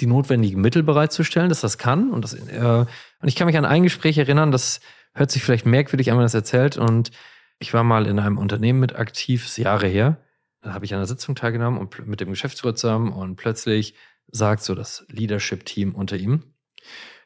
[0.00, 2.10] die notwendigen Mittel bereitzustellen, dass das kann.
[2.10, 2.86] Und, das, äh,
[3.20, 4.80] und ich kann mich an ein Gespräch erinnern, das
[5.14, 6.76] hört sich vielleicht merkwürdig an, wenn man das erzählt.
[6.76, 7.10] Und
[7.58, 10.18] ich war mal in einem Unternehmen mit aktiv, ist Jahre her.
[10.62, 13.94] Da habe ich an einer Sitzung teilgenommen und mit dem Geschäftsführer zusammen und plötzlich
[14.28, 16.42] sagt so das Leadership-Team unter ihm,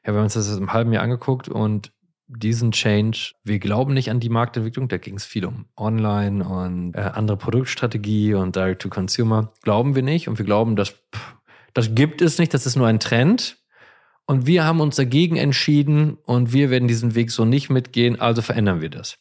[0.04, 1.92] ja, wir haben uns das im halben Jahr angeguckt und
[2.36, 6.94] diesen Change, wir glauben nicht an die Marktentwicklung, da ging es viel um Online und
[6.94, 9.52] äh, andere Produktstrategie und Direct-to-Consumer.
[9.62, 10.94] Glauben wir nicht und wir glauben, dass
[11.74, 13.58] das gibt es nicht, das ist nur ein Trend.
[14.26, 18.42] Und wir haben uns dagegen entschieden und wir werden diesen Weg so nicht mitgehen, also
[18.42, 19.18] verändern wir das.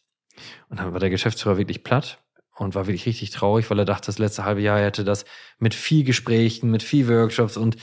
[0.69, 2.19] Und dann war der Geschäftsführer wirklich platt
[2.55, 5.25] und war wirklich richtig traurig, weil er dachte, das letzte halbe Jahr hätte das
[5.57, 7.77] mit viel Gesprächen, mit viel Workshops und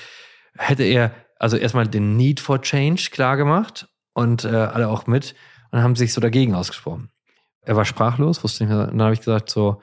[0.57, 5.35] hätte er also erstmal den Need for Change klar gemacht und äh, alle auch mit
[5.71, 7.11] und haben sich so dagegen ausgesprochen.
[7.61, 8.85] Er war sprachlos, wusste nicht mehr.
[8.85, 9.83] Und dann habe ich gesagt, so,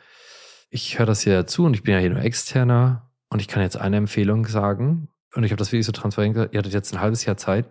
[0.72, 3.62] ich höre das hier zu und ich bin ja hier nur externer und ich kann
[3.62, 6.94] jetzt eine Empfehlung sagen und ich habe das wirklich so transparent gesagt, ihr hattet jetzt
[6.94, 7.70] ein halbes Jahr Zeit.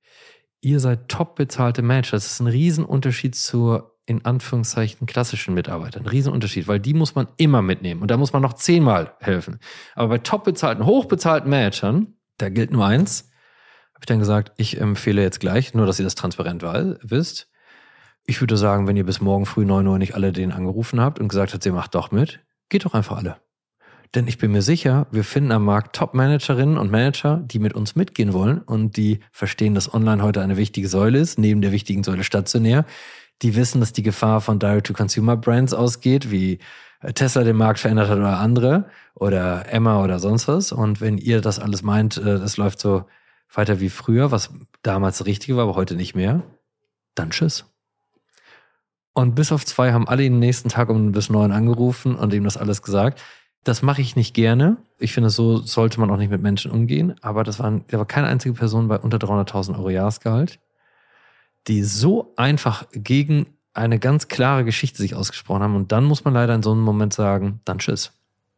[0.60, 2.12] Ihr seid top bezahlte Manager.
[2.12, 6.04] Das ist ein Riesenunterschied zur in Anführungszeichen klassischen Mitarbeitern.
[6.04, 9.58] Ein Riesenunterschied, weil die muss man immer mitnehmen und da muss man noch zehnmal helfen.
[9.96, 13.31] Aber bei top bezahlten, hochbezahlten Managern, da gilt nur eins,
[14.02, 16.62] ich dann gesagt, ich empfehle jetzt gleich, nur dass ihr das transparent
[17.02, 17.48] wisst.
[18.24, 21.18] Ich würde sagen, wenn ihr bis morgen früh 9 Uhr nicht alle den angerufen habt
[21.18, 23.36] und gesagt habt, ihr macht doch mit, geht doch einfach alle.
[24.14, 27.96] Denn ich bin mir sicher, wir finden am Markt Top-Managerinnen und Manager, die mit uns
[27.96, 32.04] mitgehen wollen und die verstehen, dass online heute eine wichtige Säule ist, neben der wichtigen
[32.04, 32.84] Säule stationär.
[33.40, 36.58] Die wissen, dass die Gefahr von Direct-to-Consumer-Brands ausgeht, wie
[37.14, 40.72] Tesla den Markt verändert hat oder andere oder Emma oder sonst was.
[40.72, 43.06] Und wenn ihr das alles meint, äh, das läuft so
[43.52, 44.50] weiter wie früher, was
[44.82, 46.42] damals das Richtige war, aber heute nicht mehr,
[47.14, 47.66] dann tschüss.
[49.14, 52.44] Und bis auf zwei haben alle ihn nächsten Tag um bis neun angerufen und ihm
[52.44, 53.22] das alles gesagt.
[53.64, 54.78] Das mache ich nicht gerne.
[54.98, 57.14] Ich finde, so sollte man auch nicht mit Menschen umgehen.
[57.20, 60.58] Aber das waren, da war keine einzige Person bei unter 300.000 Euro Jahresgehalt,
[61.68, 65.76] die so einfach gegen eine ganz klare Geschichte sich ausgesprochen haben.
[65.76, 68.12] Und dann muss man leider in so einem Moment sagen, dann tschüss.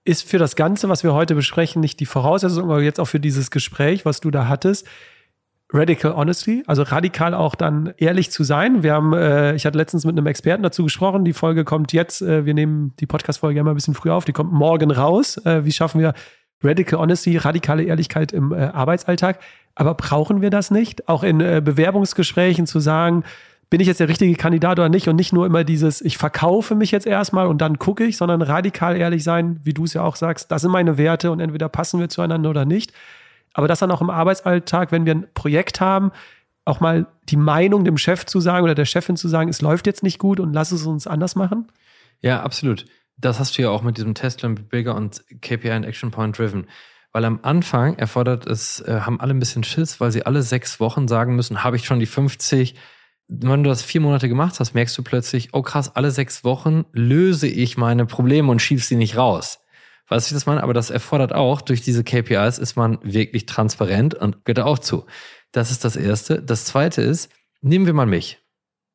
[0.05, 3.21] Ist für das Ganze, was wir heute besprechen, nicht die Voraussetzung, aber jetzt auch für
[3.21, 4.87] dieses Gespräch, was du da hattest,
[5.73, 8.83] Radical Honesty, also radikal auch dann ehrlich zu sein.
[8.83, 11.25] Wir haben, äh, ich hatte letztens mit einem Experten dazu gesprochen.
[11.25, 14.33] Die Folge kommt jetzt, äh, wir nehmen die Podcast-Folge immer ein bisschen früher auf, die
[14.33, 15.37] kommt morgen raus.
[15.39, 16.15] Äh, wie schaffen wir
[16.63, 19.41] Radical Honesty, radikale Ehrlichkeit im äh, Arbeitsalltag?
[19.75, 21.09] Aber brauchen wir das nicht?
[21.09, 23.25] Auch in äh, Bewerbungsgesprächen zu sagen,
[23.71, 25.09] bin ich jetzt der richtige Kandidat oder nicht?
[25.09, 28.43] Und nicht nur immer dieses, ich verkaufe mich jetzt erstmal und dann gucke ich, sondern
[28.43, 31.69] radikal ehrlich sein, wie du es ja auch sagst, das sind meine Werte und entweder
[31.69, 32.93] passen wir zueinander oder nicht.
[33.53, 36.13] Aber das dann auch im Arbeitsalltag, wenn wir ein Projekt haben,
[36.65, 39.87] auch mal die Meinung dem Chef zu sagen oder der Chefin zu sagen, es läuft
[39.87, 41.71] jetzt nicht gut und lass es uns anders machen?
[42.21, 42.87] Ja, absolut.
[43.17, 46.67] Das hast du ja auch mit diesem Test Bigger und KPI und Action Point Driven.
[47.13, 50.81] Weil am Anfang erfordert es, äh, haben alle ein bisschen Schiss, weil sie alle sechs
[50.81, 52.75] Wochen sagen müssen, habe ich schon die 50.
[53.29, 56.85] Wenn du das vier Monate gemacht hast, merkst du plötzlich, oh krass, alle sechs Wochen
[56.93, 59.61] löse ich meine Probleme und schieb sie nicht raus.
[60.09, 60.63] Weißt du, das meine?
[60.63, 65.07] Aber das erfordert auch, durch diese KPIs ist man wirklich transparent und gehört auch zu.
[65.53, 66.43] Das ist das Erste.
[66.43, 68.41] Das Zweite ist, nehmen wir mal mich.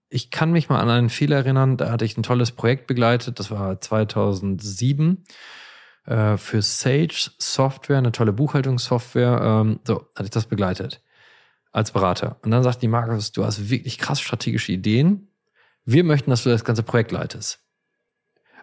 [0.10, 3.40] Ich kann mich mal an einen Fehler erinnern, da hatte ich ein tolles Projekt begleitet,
[3.40, 5.24] das war 2007
[6.06, 9.40] äh, für Sage Software, eine tolle Buchhaltungssoftware.
[9.42, 11.02] Ähm, so, hatte ich das begleitet
[11.72, 12.38] als Berater.
[12.44, 15.28] Und dann sagt die Markus, du hast wirklich krass strategische Ideen.
[15.86, 17.64] Wir möchten, dass du das ganze Projekt leitest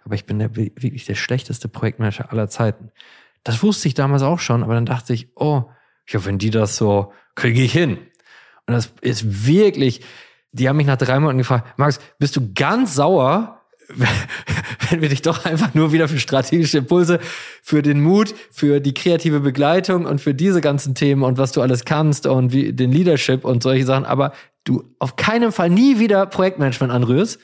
[0.07, 2.93] aber ich bin der, wirklich der schlechteste Projektmanager aller Zeiten.
[3.43, 5.65] Das wusste ich damals auch schon, aber dann dachte ich, oh,
[6.07, 7.99] ja, wenn die das so, kriege ich hin.
[8.67, 10.03] Und das ist wirklich,
[10.53, 13.56] die haben mich nach drei Monaten gefragt, Max, bist du ganz sauer,
[14.91, 17.21] wenn wir dich doch einfach nur wieder für strategische Impulse,
[17.63, 21.63] für den Mut, für die kreative Begleitung und für diese ganzen Themen und was du
[21.63, 24.33] alles kannst und wie den Leadership und solche Sachen, aber
[24.65, 27.41] du auf keinen Fall nie wieder Projektmanagement anrührst.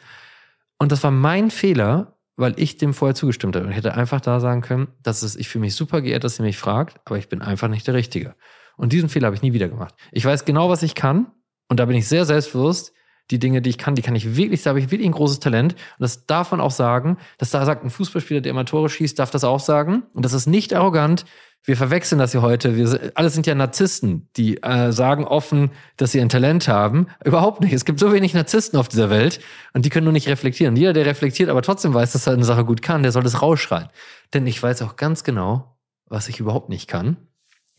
[0.78, 4.40] Und das war mein Fehler, weil ich dem vorher zugestimmt habe und hätte einfach da
[4.40, 7.28] sagen können, dass es, ich fühle mich super geehrt, dass ihr mich fragt, aber ich
[7.28, 8.34] bin einfach nicht der Richtige.
[8.76, 9.94] Und diesen Fehler habe ich nie wieder gemacht.
[10.10, 11.30] Ich weiß genau, was ich kann
[11.68, 12.92] und da bin ich sehr selbstbewusst.
[13.30, 15.40] Die Dinge, die ich kann, die kann ich wirklich, da habe ich wirklich ein großes
[15.40, 15.74] Talent.
[15.74, 17.18] Und das darf man auch sagen.
[17.38, 20.02] Das da sagt ein Fußballspieler, der immer Tore schießt, darf das auch sagen.
[20.12, 21.24] Und das ist nicht arrogant,
[21.64, 22.76] wir verwechseln das hier heute.
[22.76, 27.06] Wir alle sind ja Narzissten, die äh, sagen offen, dass sie ein Talent haben.
[27.24, 27.72] Überhaupt nicht.
[27.72, 29.40] Es gibt so wenig Narzissten auf dieser Welt
[29.72, 30.74] und die können nur nicht reflektieren.
[30.74, 33.42] Jeder, der reflektiert, aber trotzdem weiß, dass er eine Sache gut kann, der soll das
[33.42, 33.90] rausschreien.
[34.34, 37.16] Denn ich weiß auch ganz genau, was ich überhaupt nicht kann.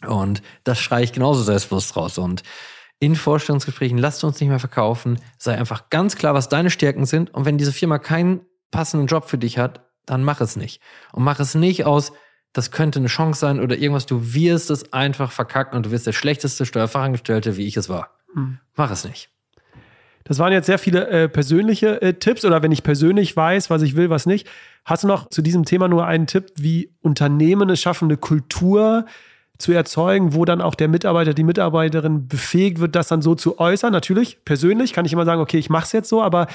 [0.08, 2.18] Und das schreie ich genauso selbstbewusst raus.
[2.18, 2.44] Und
[3.04, 5.20] in Vorstellungsgesprächen, lasst uns nicht mehr verkaufen.
[5.38, 7.34] Sei einfach ganz klar, was deine Stärken sind.
[7.34, 8.42] Und wenn diese Firma keinen
[8.72, 10.82] passenden Job für dich hat, dann mach es nicht.
[11.12, 12.14] Und mach es nicht aus,
[12.54, 16.08] das könnte eine Chance sein oder irgendwas, du wirst es einfach verkacken und du wirst
[16.08, 18.12] der schlechteste Steuerfachangestellte, wie ich es war.
[18.34, 18.60] Hm.
[18.76, 19.30] Mach es nicht.
[20.24, 23.82] Das waren jetzt sehr viele äh, persönliche äh, Tipps oder wenn ich persönlich weiß, was
[23.82, 24.48] ich will, was nicht.
[24.86, 29.06] Hast du noch zu diesem Thema nur einen Tipp, wie Unternehmen es schaffen, eine Kultur
[29.64, 33.60] zu erzeugen, wo dann auch der Mitarbeiter, die Mitarbeiterin befähigt wird, das dann so zu
[33.60, 33.92] äußern?
[33.92, 36.48] Natürlich, persönlich kann ich immer sagen, okay, ich mache es jetzt so, aber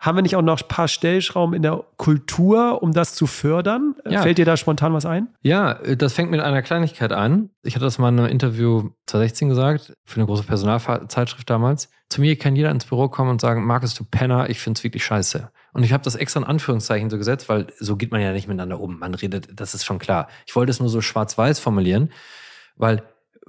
[0.00, 3.96] haben wir nicht auch noch ein paar Stellschrauben in der Kultur, um das zu fördern?
[4.08, 4.22] Ja.
[4.22, 5.28] Fällt dir da spontan was ein?
[5.42, 7.50] Ja, das fängt mit einer Kleinigkeit an.
[7.64, 11.88] Ich hatte das mal in einem Interview 2016 gesagt, für eine große Personalzeitschrift damals.
[12.10, 15.04] Zu mir kann jeder ins Büro kommen und sagen, Markus, du Penner, ich find's wirklich
[15.04, 15.50] scheiße.
[15.72, 18.46] Und ich habe das extra in Anführungszeichen so gesetzt, weil so geht man ja nicht
[18.46, 19.00] miteinander um.
[19.00, 20.28] Man redet, das ist schon klar.
[20.46, 22.10] Ich wollte es nur so schwarz-weiß formulieren,
[22.78, 23.02] weil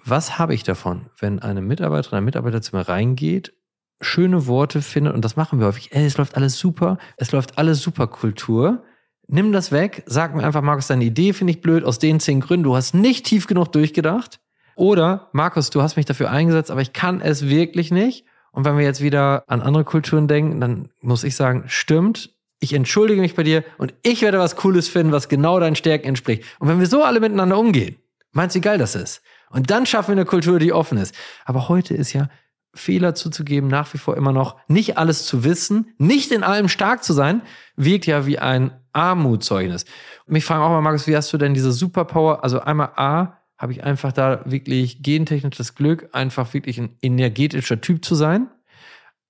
[0.03, 3.53] was habe ich davon, wenn eine Mitarbeiterin, ein Mitarbeiter zu mir reingeht
[4.01, 7.57] schöne Worte findet, und das machen wir häufig, ey, es läuft alles super, es läuft
[7.57, 8.83] alles super Kultur.
[9.27, 12.39] Nimm das weg, sag mir einfach, Markus, deine Idee finde ich blöd, aus den zehn
[12.39, 14.39] Gründen, du hast nicht tief genug durchgedacht.
[14.75, 18.25] Oder, Markus, du hast mich dafür eingesetzt, aber ich kann es wirklich nicht.
[18.51, 22.73] Und wenn wir jetzt wieder an andere Kulturen denken, dann muss ich sagen, stimmt, ich
[22.73, 26.43] entschuldige mich bei dir und ich werde was Cooles finden, was genau deinen Stärken entspricht.
[26.59, 27.97] Und wenn wir so alle miteinander umgehen,
[28.31, 29.21] meinst du, wie geil das ist?
[29.49, 31.15] Und dann schaffen wir eine Kultur, die offen ist.
[31.45, 32.29] Aber heute ist ja,
[32.73, 37.03] Fehler zuzugeben, nach wie vor immer noch nicht alles zu wissen, nicht in allem stark
[37.03, 37.41] zu sein,
[37.75, 39.85] wirkt ja wie ein Armutszeugnis.
[40.25, 42.43] Und mich fragen auch mal, Markus, wie hast du denn diese Superpower?
[42.43, 47.81] Also einmal A, habe ich einfach da wirklich gentechnisch das Glück, einfach wirklich ein energetischer
[47.81, 48.47] Typ zu sein.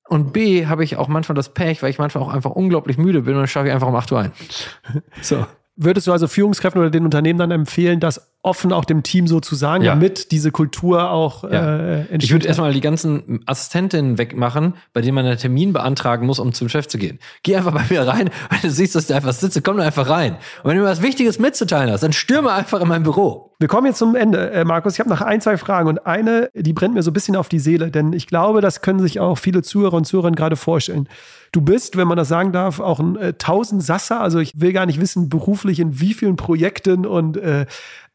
[0.08, 3.22] Und B, habe ich auch manchmal das Pech, weil ich manchmal auch einfach unglaublich müde
[3.22, 4.32] bin und dann schaffe ich einfach um 8 Uhr ein.
[5.22, 5.46] So.
[5.82, 9.42] Würdest du also Führungskräften oder den Unternehmen dann empfehlen, das offen auch dem Team so
[9.42, 9.94] zu sagen, ja.
[9.94, 11.78] damit diese Kultur auch ja.
[11.78, 12.24] äh, entsteht?
[12.24, 16.54] Ich würde erstmal die ganzen Assistentinnen wegmachen, bei denen man einen Termin beantragen muss, um
[16.54, 17.20] zum Chef zu gehen.
[17.44, 19.84] Geh einfach bei mir rein, wenn du siehst, dass ich da einfach sitze, komm doch
[19.84, 20.38] einfach rein.
[20.64, 23.50] Und wenn du was Wichtiges mitzuteilen hast, dann stürme einfach in mein Büro.
[23.60, 24.94] Wir kommen jetzt zum Ende, äh, Markus.
[24.94, 27.50] Ich habe noch ein, zwei Fragen und eine, die brennt mir so ein bisschen auf
[27.50, 31.10] die Seele, denn ich glaube, das können sich auch viele Zuhörer und Zuhörerinnen gerade vorstellen.
[31.52, 34.22] Du bist, wenn man das sagen darf, auch ein äh, Tausendsasser.
[34.22, 37.66] Also ich will gar nicht wissen, beruflich in wie vielen Projekten und äh,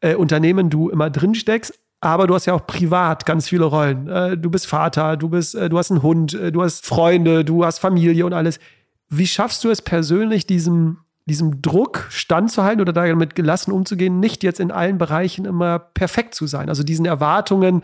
[0.05, 1.73] äh, Unternehmen du immer drin steckst.
[2.01, 4.07] Aber du hast ja auch privat ganz viele Rollen.
[4.07, 7.43] Äh, du bist Vater, du bist, äh, du hast einen Hund, äh, du hast Freunde,
[7.43, 8.59] du hast Familie und alles.
[9.09, 14.59] Wie schaffst du es persönlich, diesem, diesem Druck standzuhalten oder damit gelassen umzugehen, nicht jetzt
[14.59, 16.69] in allen Bereichen immer perfekt zu sein?
[16.69, 17.81] Also diesen Erwartungen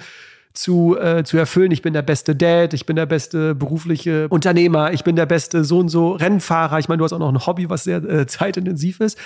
[0.53, 1.71] zu, äh, zu erfüllen.
[1.71, 5.63] Ich bin der beste Dad, ich bin der beste berufliche Unternehmer, ich bin der beste
[5.63, 6.77] so und so Rennfahrer.
[6.79, 9.17] Ich meine, du hast auch noch ein Hobby, was sehr äh, zeitintensiv ist.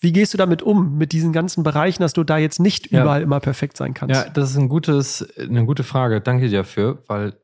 [0.00, 3.02] Wie gehst du damit um, mit diesen ganzen Bereichen, dass du da jetzt nicht ja.
[3.02, 4.14] überall immer perfekt sein kannst?
[4.14, 6.20] Ja, das ist ein gutes, eine gute Frage.
[6.20, 7.34] Danke dir dafür, weil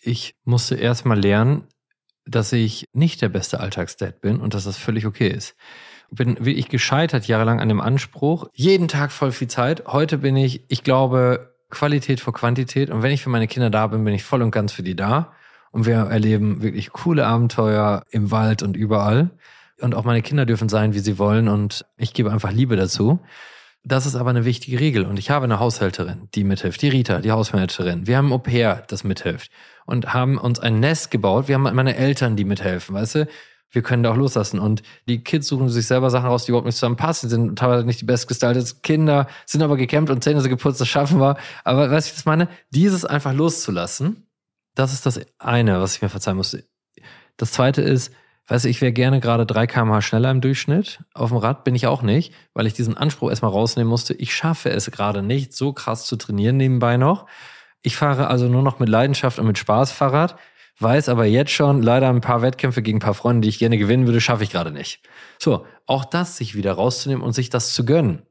[0.00, 1.64] ich musste erst mal lernen,
[2.26, 5.56] dass ich nicht der beste Alltagsdad bin und dass das völlig okay ist.
[6.10, 9.84] Ich bin wirklich gescheitert jahrelang an dem Anspruch, jeden Tag voll viel Zeit.
[9.86, 12.90] Heute bin ich, ich glaube, Qualität vor Quantität.
[12.90, 14.96] Und wenn ich für meine Kinder da bin, bin ich voll und ganz für die
[14.96, 15.32] da.
[15.70, 19.30] Und wir erleben wirklich coole Abenteuer im Wald und überall.
[19.84, 21.46] Und auch meine Kinder dürfen sein, wie sie wollen.
[21.46, 23.20] Und ich gebe einfach Liebe dazu.
[23.84, 25.04] Das ist aber eine wichtige Regel.
[25.04, 26.80] Und ich habe eine Haushälterin, die mithilft.
[26.80, 28.06] Die Rita, die Hausmanagerin.
[28.06, 29.50] Wir haben ein Au-pair, das mithilft.
[29.84, 31.48] Und haben uns ein Nest gebaut.
[31.48, 32.94] Wir haben meine Eltern, die mithelfen.
[32.94, 33.28] Weißt du,
[33.72, 34.58] wir können da auch loslassen.
[34.58, 38.00] Und die Kids suchen sich selber Sachen raus, die überhaupt nicht zusammenpassen, sind teilweise nicht
[38.00, 41.36] die bestgestalteten Kinder, sind aber gekämpft und Zähne sind geputzt, das schaffen wir.
[41.62, 42.48] Aber weißt du, ich das meine?
[42.70, 44.26] Dieses einfach loszulassen,
[44.74, 46.56] das ist das eine, was ich mir verzeihen muss.
[47.36, 48.12] Das zweite ist,
[48.48, 51.00] weißt du, ich wäre gerne gerade 3 km schneller im Durchschnitt.
[51.14, 54.14] Auf dem Rad bin ich auch nicht, weil ich diesen Anspruch erstmal rausnehmen musste.
[54.14, 57.26] Ich schaffe es gerade nicht, so krass zu trainieren nebenbei noch.
[57.82, 60.36] Ich fahre also nur noch mit Leidenschaft und mit Spaß Fahrrad
[60.80, 63.78] weiß aber jetzt schon, leider ein paar Wettkämpfe gegen ein paar Freunde, die ich gerne
[63.78, 65.00] gewinnen würde, schaffe ich gerade nicht.
[65.38, 68.22] So, auch das sich wieder rauszunehmen und sich das zu gönnen.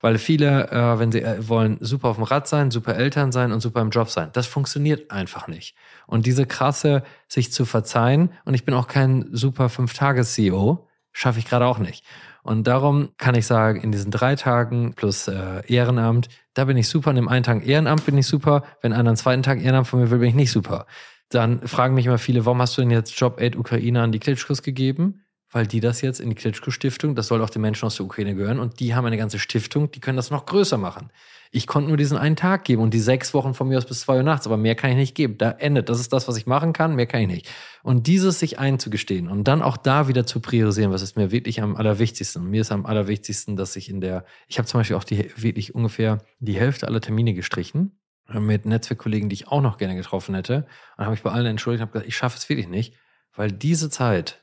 [0.00, 3.50] Weil viele, äh, wenn sie äh, wollen, super auf dem Rad sein, super Eltern sein
[3.52, 4.30] und super im Job sein.
[4.32, 5.74] Das funktioniert einfach nicht.
[6.08, 11.44] Und diese krasse, sich zu verzeihen, und ich bin auch kein super Fünf-Tages-CEO, schaffe ich
[11.44, 12.04] gerade auch nicht.
[12.42, 16.88] Und darum kann ich sagen, in diesen drei Tagen plus äh, Ehrenamt, da bin ich
[16.88, 17.10] super.
[17.10, 18.62] Und im einen Tag Ehrenamt bin ich super.
[18.80, 20.86] Wenn einer einen zweiten Tag Ehrenamt von mir will, bin ich nicht super.
[21.28, 24.18] Dann fragen mich immer viele, warum hast du denn jetzt Job Aid Ukraine an die
[24.18, 25.24] Klitschkos gegeben?
[25.50, 28.34] Weil die das jetzt in die Klitschko-Stiftung, das soll auch den Menschen aus der Ukraine
[28.34, 31.10] gehören, und die haben eine ganze Stiftung, die können das noch größer machen.
[31.50, 34.00] Ich konnte nur diesen einen Tag geben und die sechs Wochen von mir aus bis
[34.00, 35.38] zwei Uhr nachts, aber mehr kann ich nicht geben.
[35.38, 35.88] Da endet.
[35.88, 37.48] Das ist das, was ich machen kann, mehr kann ich nicht.
[37.82, 41.62] Und dieses sich einzugestehen und dann auch da wieder zu priorisieren, was ist mir wirklich
[41.62, 42.44] am allerwichtigsten.
[42.44, 45.74] Mir ist am allerwichtigsten, dass ich in der, ich habe zum Beispiel auch die wirklich
[45.74, 47.98] ungefähr die Hälfte aller Termine gestrichen
[48.30, 50.66] mit Netzwerkkollegen, die ich auch noch gerne getroffen hätte.
[50.98, 52.94] Und habe ich bei allen entschuldigt und habe gesagt, ich schaffe es wirklich nicht,
[53.34, 54.42] weil diese Zeit,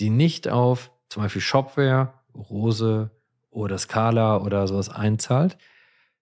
[0.00, 3.10] die nicht auf zum Beispiel Shopware, Rose
[3.50, 5.56] oder Scala oder sowas einzahlt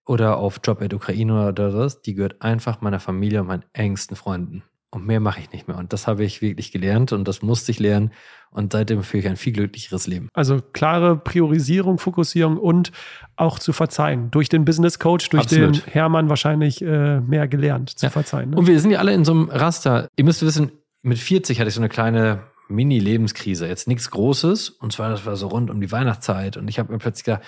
[0.06, 4.16] oder auf Job at Ukraine oder das, die gehört einfach meiner Familie und meinen engsten
[4.16, 4.62] Freunden.
[4.90, 5.76] Und mehr mache ich nicht mehr.
[5.76, 8.12] Und das habe ich wirklich gelernt und das musste ich lernen.
[8.50, 10.30] Und seitdem führe ich ein viel glücklicheres Leben.
[10.32, 12.92] Also klare Priorisierung, Fokussierung und
[13.34, 14.30] auch zu verzeihen.
[14.30, 15.84] Durch den Business Coach, durch Absolut.
[15.84, 18.10] den Hermann wahrscheinlich äh, mehr gelernt zu ja.
[18.10, 18.50] verzeihen.
[18.50, 18.56] Ne?
[18.56, 20.08] Und wir sind ja alle in so einem Raster.
[20.16, 20.70] Ihr müsst wissen,
[21.02, 23.66] mit 40 hatte ich so eine kleine Mini-Lebenskrise.
[23.66, 24.70] Jetzt nichts Großes.
[24.70, 26.56] Und zwar, das war so rund um die Weihnachtszeit.
[26.56, 27.42] Und ich habe mir plötzlich gedacht,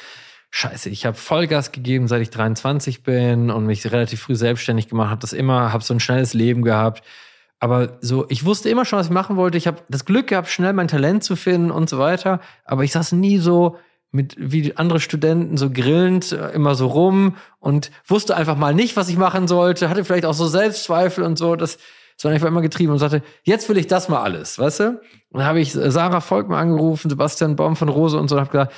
[0.50, 5.10] Scheiße, ich habe Vollgas gegeben, seit ich 23 bin und mich relativ früh selbstständig gemacht,
[5.10, 7.02] habe das immer, habe so ein schnelles Leben gehabt,
[7.60, 9.58] aber so, ich wusste immer schon, was ich machen wollte.
[9.58, 12.40] Ich habe das Glück gehabt, schnell mein Talent zu finden und so weiter.
[12.64, 13.76] Aber ich saß nie so
[14.10, 18.96] mit wie andere Studenten so grillend äh, immer so rum und wusste einfach mal nicht,
[18.96, 19.90] was ich machen sollte.
[19.90, 21.56] Hatte vielleicht auch so Selbstzweifel und so.
[21.56, 21.78] Das,
[22.20, 24.88] sondern ich war immer getrieben und sagte, jetzt will ich das mal alles, weißt du?
[25.30, 28.50] Und dann habe ich Sarah Volkmann angerufen, Sebastian Baum von Rose und so und habe
[28.50, 28.74] gesagt,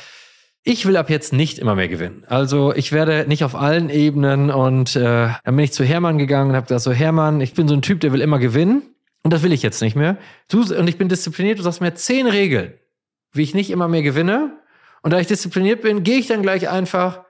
[0.63, 2.25] ich will ab jetzt nicht immer mehr gewinnen.
[2.29, 6.51] Also ich werde nicht auf allen Ebenen und äh, dann bin ich zu Hermann gegangen
[6.51, 8.83] und habe gesagt, so Hermann, ich bin so ein Typ, der will immer gewinnen
[9.23, 10.19] und das will ich jetzt nicht mehr.
[10.51, 12.75] Du, und ich bin diszipliniert, du sagst mir zehn Regeln,
[13.33, 14.53] wie ich nicht immer mehr gewinne.
[15.03, 17.21] Und da ich diszipliniert bin, gehe ich dann gleich einfach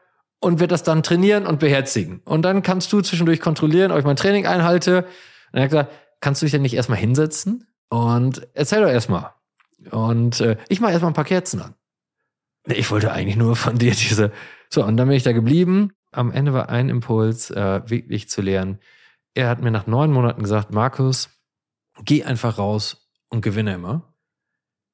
[0.41, 2.21] und werde das dann trainieren und beherzigen.
[2.25, 5.05] Und dann kannst du zwischendurch kontrollieren, ob ich mein Training einhalte
[5.53, 9.33] Er hat gesagt, kannst du dich denn nicht erstmal hinsetzen und erzähl doch erstmal.
[9.91, 11.75] Und äh, ich mache erstmal ein paar Kerzen an.
[12.67, 14.33] Ich wollte eigentlich nur von dir diese.
[14.69, 15.93] So, und dann bin ich da geblieben.
[16.13, 18.79] Am Ende war ein Impuls, äh, wirklich zu lernen.
[19.35, 21.31] Er hat mir nach neun Monaten gesagt, Markus,
[22.05, 24.11] geh einfach raus und gewinne immer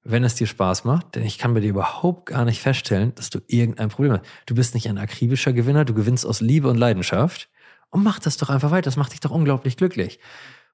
[0.09, 3.28] wenn es dir Spaß macht, denn ich kann bei dir überhaupt gar nicht feststellen, dass
[3.28, 4.22] du irgendein Problem hast.
[4.46, 7.50] Du bist nicht ein akribischer Gewinner, du gewinnst aus Liebe und Leidenschaft
[7.91, 8.87] und mach das doch einfach weiter.
[8.87, 10.18] Das macht dich doch unglaublich glücklich.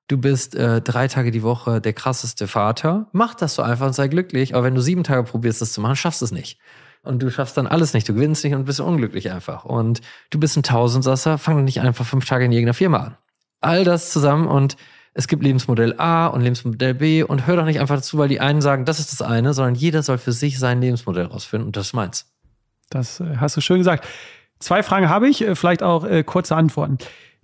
[0.09, 3.95] Du bist äh, drei Tage die Woche der krasseste Vater, mach das doch einfach und
[3.95, 4.55] sei glücklich.
[4.55, 6.59] Aber wenn du sieben Tage probierst, das zu machen, schaffst du es nicht.
[7.03, 8.09] Und du schaffst dann alles nicht.
[8.09, 9.65] Du gewinnst nicht und bist unglücklich einfach.
[9.65, 10.01] Und
[10.31, 13.17] du bist ein Tausendsasser, fang doch nicht einfach fünf Tage in irgendeiner Firma an.
[13.61, 14.77] All das zusammen und
[15.15, 18.41] es gibt Lebensmodell A und Lebensmodell B und hör doch nicht einfach dazu, weil die
[18.41, 21.77] einen sagen, das ist das eine, sondern jeder soll für sich sein Lebensmodell rausfinden und
[21.77, 22.33] das ist meins.
[22.89, 24.07] Das äh, hast du schön gesagt.
[24.63, 26.99] Zwei Fragen habe ich, äh, vielleicht auch äh, kurze Antworten.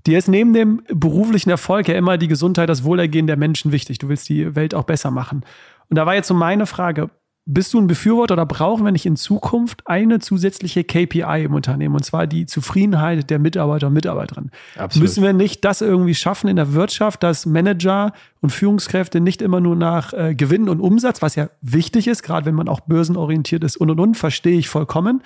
[0.07, 3.99] Dir ist neben dem beruflichen Erfolg ja immer die Gesundheit, das Wohlergehen der Menschen wichtig.
[3.99, 5.45] Du willst die Welt auch besser machen.
[5.91, 7.11] Und da war jetzt so meine Frage,
[7.51, 11.95] bist du ein Befürworter oder brauchen wir nicht in Zukunft eine zusätzliche KPI im Unternehmen
[11.95, 14.51] und zwar die Zufriedenheit der Mitarbeiter und Mitarbeiterinnen?
[14.77, 15.03] Absolut.
[15.03, 18.13] Müssen wir nicht das irgendwie schaffen in der Wirtschaft, dass Manager
[18.43, 22.45] und Führungskräfte nicht immer nur nach äh, Gewinn und Umsatz, was ja wichtig ist, gerade
[22.45, 25.23] wenn man auch börsenorientiert ist und und und, verstehe ich vollkommen.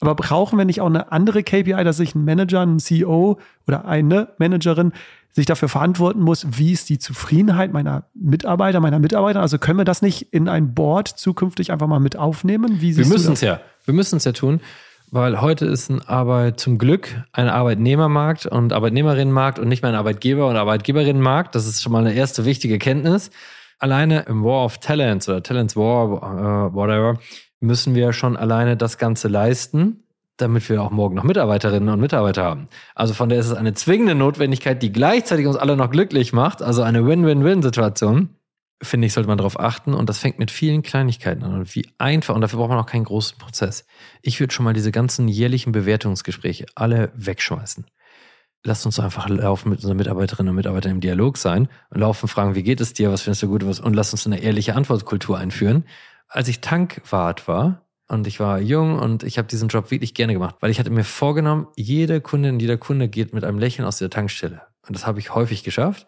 [0.00, 3.84] Aber brauchen wir nicht auch eine andere KPI, dass sich ein Manager, ein CEO oder
[3.84, 4.92] eine Managerin
[5.32, 9.40] sich dafür verantworten muss, wie ist die Zufriedenheit meiner Mitarbeiter, meiner Mitarbeiter.
[9.40, 12.80] Also können wir das nicht in ein Board zukünftig einfach mal mit aufnehmen?
[12.80, 13.60] Wir müssen es ja.
[13.84, 14.60] Wir müssen es ja tun,
[15.10, 19.96] weil heute ist ein Arbeit zum Glück ein Arbeitnehmermarkt und Arbeitnehmerinnenmarkt und nicht mehr ein
[19.96, 21.54] Arbeitgeber- und Arbeitgeberinnenmarkt.
[21.54, 23.30] Das ist schon mal eine erste wichtige Kenntnis.
[23.78, 27.18] Alleine im War of Talents oder Talents War, uh, whatever,
[27.62, 30.02] müssen wir schon alleine das Ganze leisten
[30.42, 32.68] damit wir auch morgen noch Mitarbeiterinnen und Mitarbeiter haben.
[32.94, 36.62] Also von der ist es eine zwingende Notwendigkeit, die gleichzeitig uns alle noch glücklich macht,
[36.62, 38.30] also eine Win-Win-Win-Situation.
[38.82, 41.86] Finde ich, sollte man darauf achten und das fängt mit vielen Kleinigkeiten an und wie
[41.98, 43.86] einfach und dafür braucht man auch keinen großen Prozess.
[44.22, 47.86] Ich würde schon mal diese ganzen jährlichen Bewertungsgespräche alle wegschmeißen.
[48.64, 52.54] Lasst uns einfach laufen mit unseren Mitarbeiterinnen und Mitarbeitern im Dialog sein und laufen fragen,
[52.56, 55.38] wie geht es dir, was findest du gut was und lasst uns eine ehrliche Antwortkultur
[55.38, 55.84] einführen.
[56.32, 60.34] Als ich Tankwart war, und ich war jung und ich habe diesen Job wirklich gerne
[60.34, 63.96] gemacht, weil ich hatte mir vorgenommen, jede Kundin, jeder Kunde geht mit einem Lächeln aus
[63.96, 64.60] der Tankstelle.
[64.86, 66.06] Und das habe ich häufig geschafft.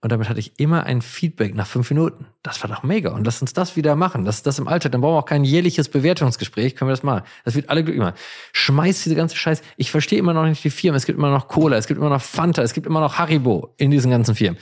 [0.00, 2.26] Und damit hatte ich immer ein Feedback nach fünf Minuten.
[2.42, 3.10] Das war doch mega.
[3.10, 4.24] Und lass uns das wieder machen.
[4.24, 4.92] Das ist das im Alltag.
[4.92, 6.74] Dann brauchen wir auch kein jährliches Bewertungsgespräch.
[6.74, 7.22] Können wir das machen.
[7.44, 8.16] Das wird alle glücklich machen.
[8.52, 9.62] Schmeiß diese ganze Scheiße.
[9.76, 10.96] Ich verstehe immer noch nicht die Firmen.
[10.96, 11.76] Es gibt immer noch Cola.
[11.76, 12.62] Es gibt immer noch Fanta.
[12.62, 14.58] Es gibt immer noch Haribo in diesen ganzen Firmen.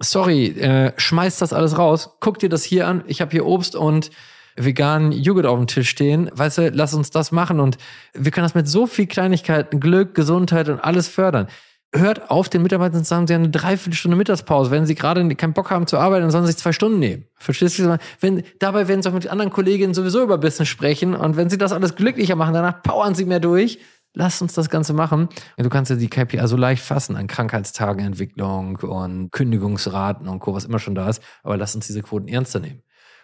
[0.00, 2.16] Sorry, äh, schmeiß das alles raus.
[2.20, 3.04] Guck dir das hier an.
[3.06, 4.10] Ich habe hier Obst und
[4.56, 6.30] veganen Joghurt auf dem Tisch stehen.
[6.34, 7.78] Weißt du, lass uns das machen und
[8.14, 11.48] wir können das mit so viel Kleinigkeiten, Glück, Gesundheit und alles fördern.
[11.94, 14.70] Hört auf, den Mitarbeitern zu sagen, sie haben eine Dreiviertelstunde Mittagspause.
[14.70, 17.26] Wenn sie gerade keinen Bock haben zu arbeiten, dann sollen sie sich zwei Stunden nehmen.
[17.36, 17.98] Verstehst du?
[18.18, 21.58] Wenn, dabei werden sie auch mit anderen Kolleginnen sowieso über Business sprechen und wenn sie
[21.58, 23.78] das alles glücklicher machen, danach powern sie mehr durch.
[24.14, 25.28] Lass uns das Ganze machen.
[25.56, 30.66] Du kannst ja die KPI so leicht fassen an Krankheitstagenentwicklung und Kündigungsraten und Co., was
[30.66, 31.22] immer schon da ist.
[31.42, 32.82] Aber lass uns diese Quoten ernster nehmen.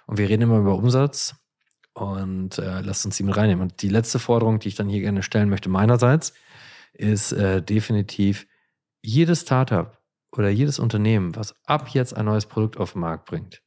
[0.09, 1.36] Und wir reden immer über Umsatz
[1.92, 3.62] und äh, lasst uns die mit reinnehmen.
[3.62, 6.32] Und die letzte Forderung, die ich dann hier gerne stellen möchte, meinerseits,
[6.94, 8.46] ist äh, definitiv
[9.02, 9.98] jedes Startup
[10.32, 13.62] oder jedes Unternehmen, was ab jetzt ein neues Produkt auf den Markt bringt,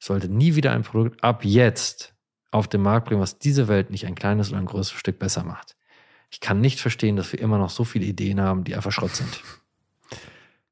[0.00, 2.12] sollte nie wieder ein Produkt ab jetzt
[2.50, 5.44] auf den Markt bringen, was diese Welt nicht ein kleines oder ein größeres Stück besser
[5.44, 5.76] macht.
[6.30, 9.14] Ich kann nicht verstehen, dass wir immer noch so viele Ideen haben, die einfach Schrott
[9.14, 9.42] sind.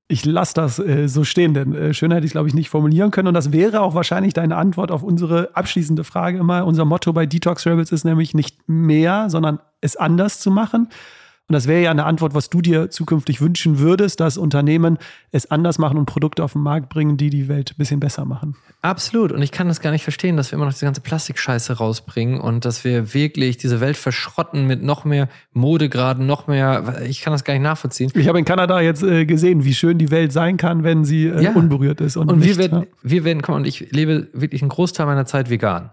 [0.09, 3.11] Ich lasse das äh, so stehen, denn äh, schöner hätte ich, glaube ich, nicht formulieren
[3.11, 3.29] können.
[3.29, 6.65] Und das wäre auch wahrscheinlich deine Antwort auf unsere abschließende Frage immer.
[6.65, 10.89] Unser Motto bei Detox Rebels ist nämlich nicht mehr, sondern es anders zu machen.
[11.49, 14.99] Und das wäre ja eine Antwort, was du dir zukünftig wünschen würdest, dass Unternehmen
[15.31, 18.25] es anders machen und Produkte auf den Markt bringen, die die Welt ein bisschen besser
[18.25, 18.57] machen.
[18.83, 19.31] Absolut.
[19.31, 22.41] Und ich kann das gar nicht verstehen, dass wir immer noch diese ganze Plastikscheiße rausbringen
[22.41, 27.03] und dass wir wirklich diese Welt verschrotten mit noch mehr Modegraden, noch mehr.
[27.07, 28.11] Ich kann das gar nicht nachvollziehen.
[28.15, 31.27] Ich habe in Kanada jetzt äh, gesehen, wie schön die Welt sein kann, wenn sie
[31.27, 31.53] äh, ja.
[31.53, 32.17] unberührt ist.
[32.17, 32.89] Und, und nicht, wir werden, ja.
[33.03, 35.91] wir werden, komm, und ich lebe wirklich einen Großteil meiner Zeit vegan.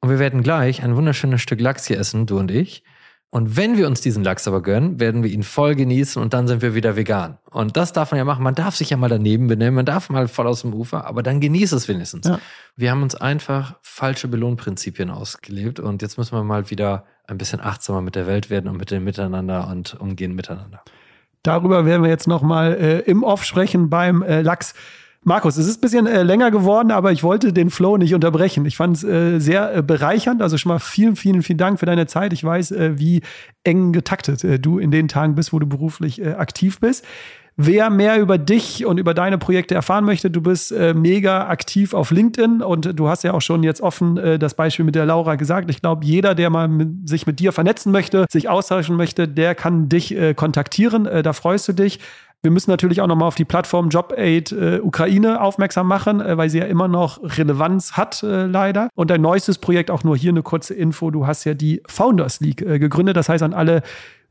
[0.00, 2.84] Und wir werden gleich ein wunderschönes Stück Lachs hier essen, du und ich.
[3.30, 6.48] Und wenn wir uns diesen Lachs aber gönnen, werden wir ihn voll genießen und dann
[6.48, 7.36] sind wir wieder vegan.
[7.50, 8.42] Und das darf man ja machen.
[8.42, 11.22] Man darf sich ja mal daneben benehmen, man darf mal voll aus dem Ufer, aber
[11.22, 12.26] dann genieße es wenigstens.
[12.26, 12.38] Ja.
[12.74, 17.60] Wir haben uns einfach falsche Belohnprinzipien ausgelebt und jetzt müssen wir mal wieder ein bisschen
[17.60, 20.82] achtsamer mit der Welt werden und mit dem Miteinander und umgehen miteinander.
[21.42, 24.74] Darüber werden wir jetzt nochmal äh, im Off sprechen beim äh, Lachs.
[25.28, 28.64] Markus, es ist ein bisschen äh, länger geworden, aber ich wollte den Flow nicht unterbrechen.
[28.64, 30.42] Ich fand es äh, sehr äh, bereichernd.
[30.42, 32.32] Also schon mal vielen, vielen, vielen Dank für deine Zeit.
[32.32, 33.20] Ich weiß, äh, wie
[33.62, 37.04] eng getaktet äh, du in den Tagen bist, wo du beruflich äh, aktiv bist.
[37.60, 41.92] Wer mehr über dich und über deine Projekte erfahren möchte, du bist äh, mega aktiv
[41.92, 45.06] auf LinkedIn und du hast ja auch schon jetzt offen äh, das Beispiel mit der
[45.06, 45.68] Laura gesagt.
[45.68, 49.54] Ich glaube, jeder, der mal mit, sich mit dir vernetzen möchte, sich austauschen möchte, der
[49.54, 51.08] kann dich äh, kontaktieren.
[51.22, 51.98] Da freust du dich.
[52.42, 56.48] Wir müssen natürlich auch nochmal auf die Plattform JobAid äh, Ukraine aufmerksam machen, äh, weil
[56.48, 58.90] sie ja immer noch Relevanz hat, äh, leider.
[58.94, 62.40] Und dein neuestes Projekt, auch nur hier eine kurze Info, du hast ja die Founders
[62.40, 63.16] League äh, gegründet.
[63.16, 63.82] Das heißt, an alle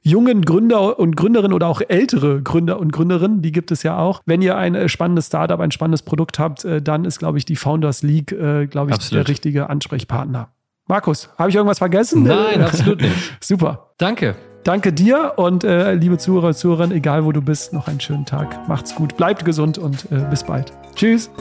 [0.03, 4.21] jungen Gründer und Gründerinnen oder auch ältere Gründer und Gründerinnen, die gibt es ja auch.
[4.25, 7.43] Wenn ihr ein äh, spannendes Startup, ein spannendes Produkt habt, äh, dann ist, glaube ich,
[7.43, 9.25] die Founders League, glaube ich, absolut.
[9.25, 10.49] der richtige Ansprechpartner.
[10.87, 12.23] Markus, habe ich irgendwas vergessen?
[12.23, 13.43] Nein, absolut nicht.
[13.43, 13.91] Super.
[13.97, 14.37] Danke.
[14.67, 18.67] Danke dir und äh, liebe Zuhörer Zuhörerinnen, egal wo du bist, noch einen schönen Tag.
[18.67, 20.73] Macht's gut, bleibt gesund und äh, bis bald.
[20.93, 21.31] Tschüss.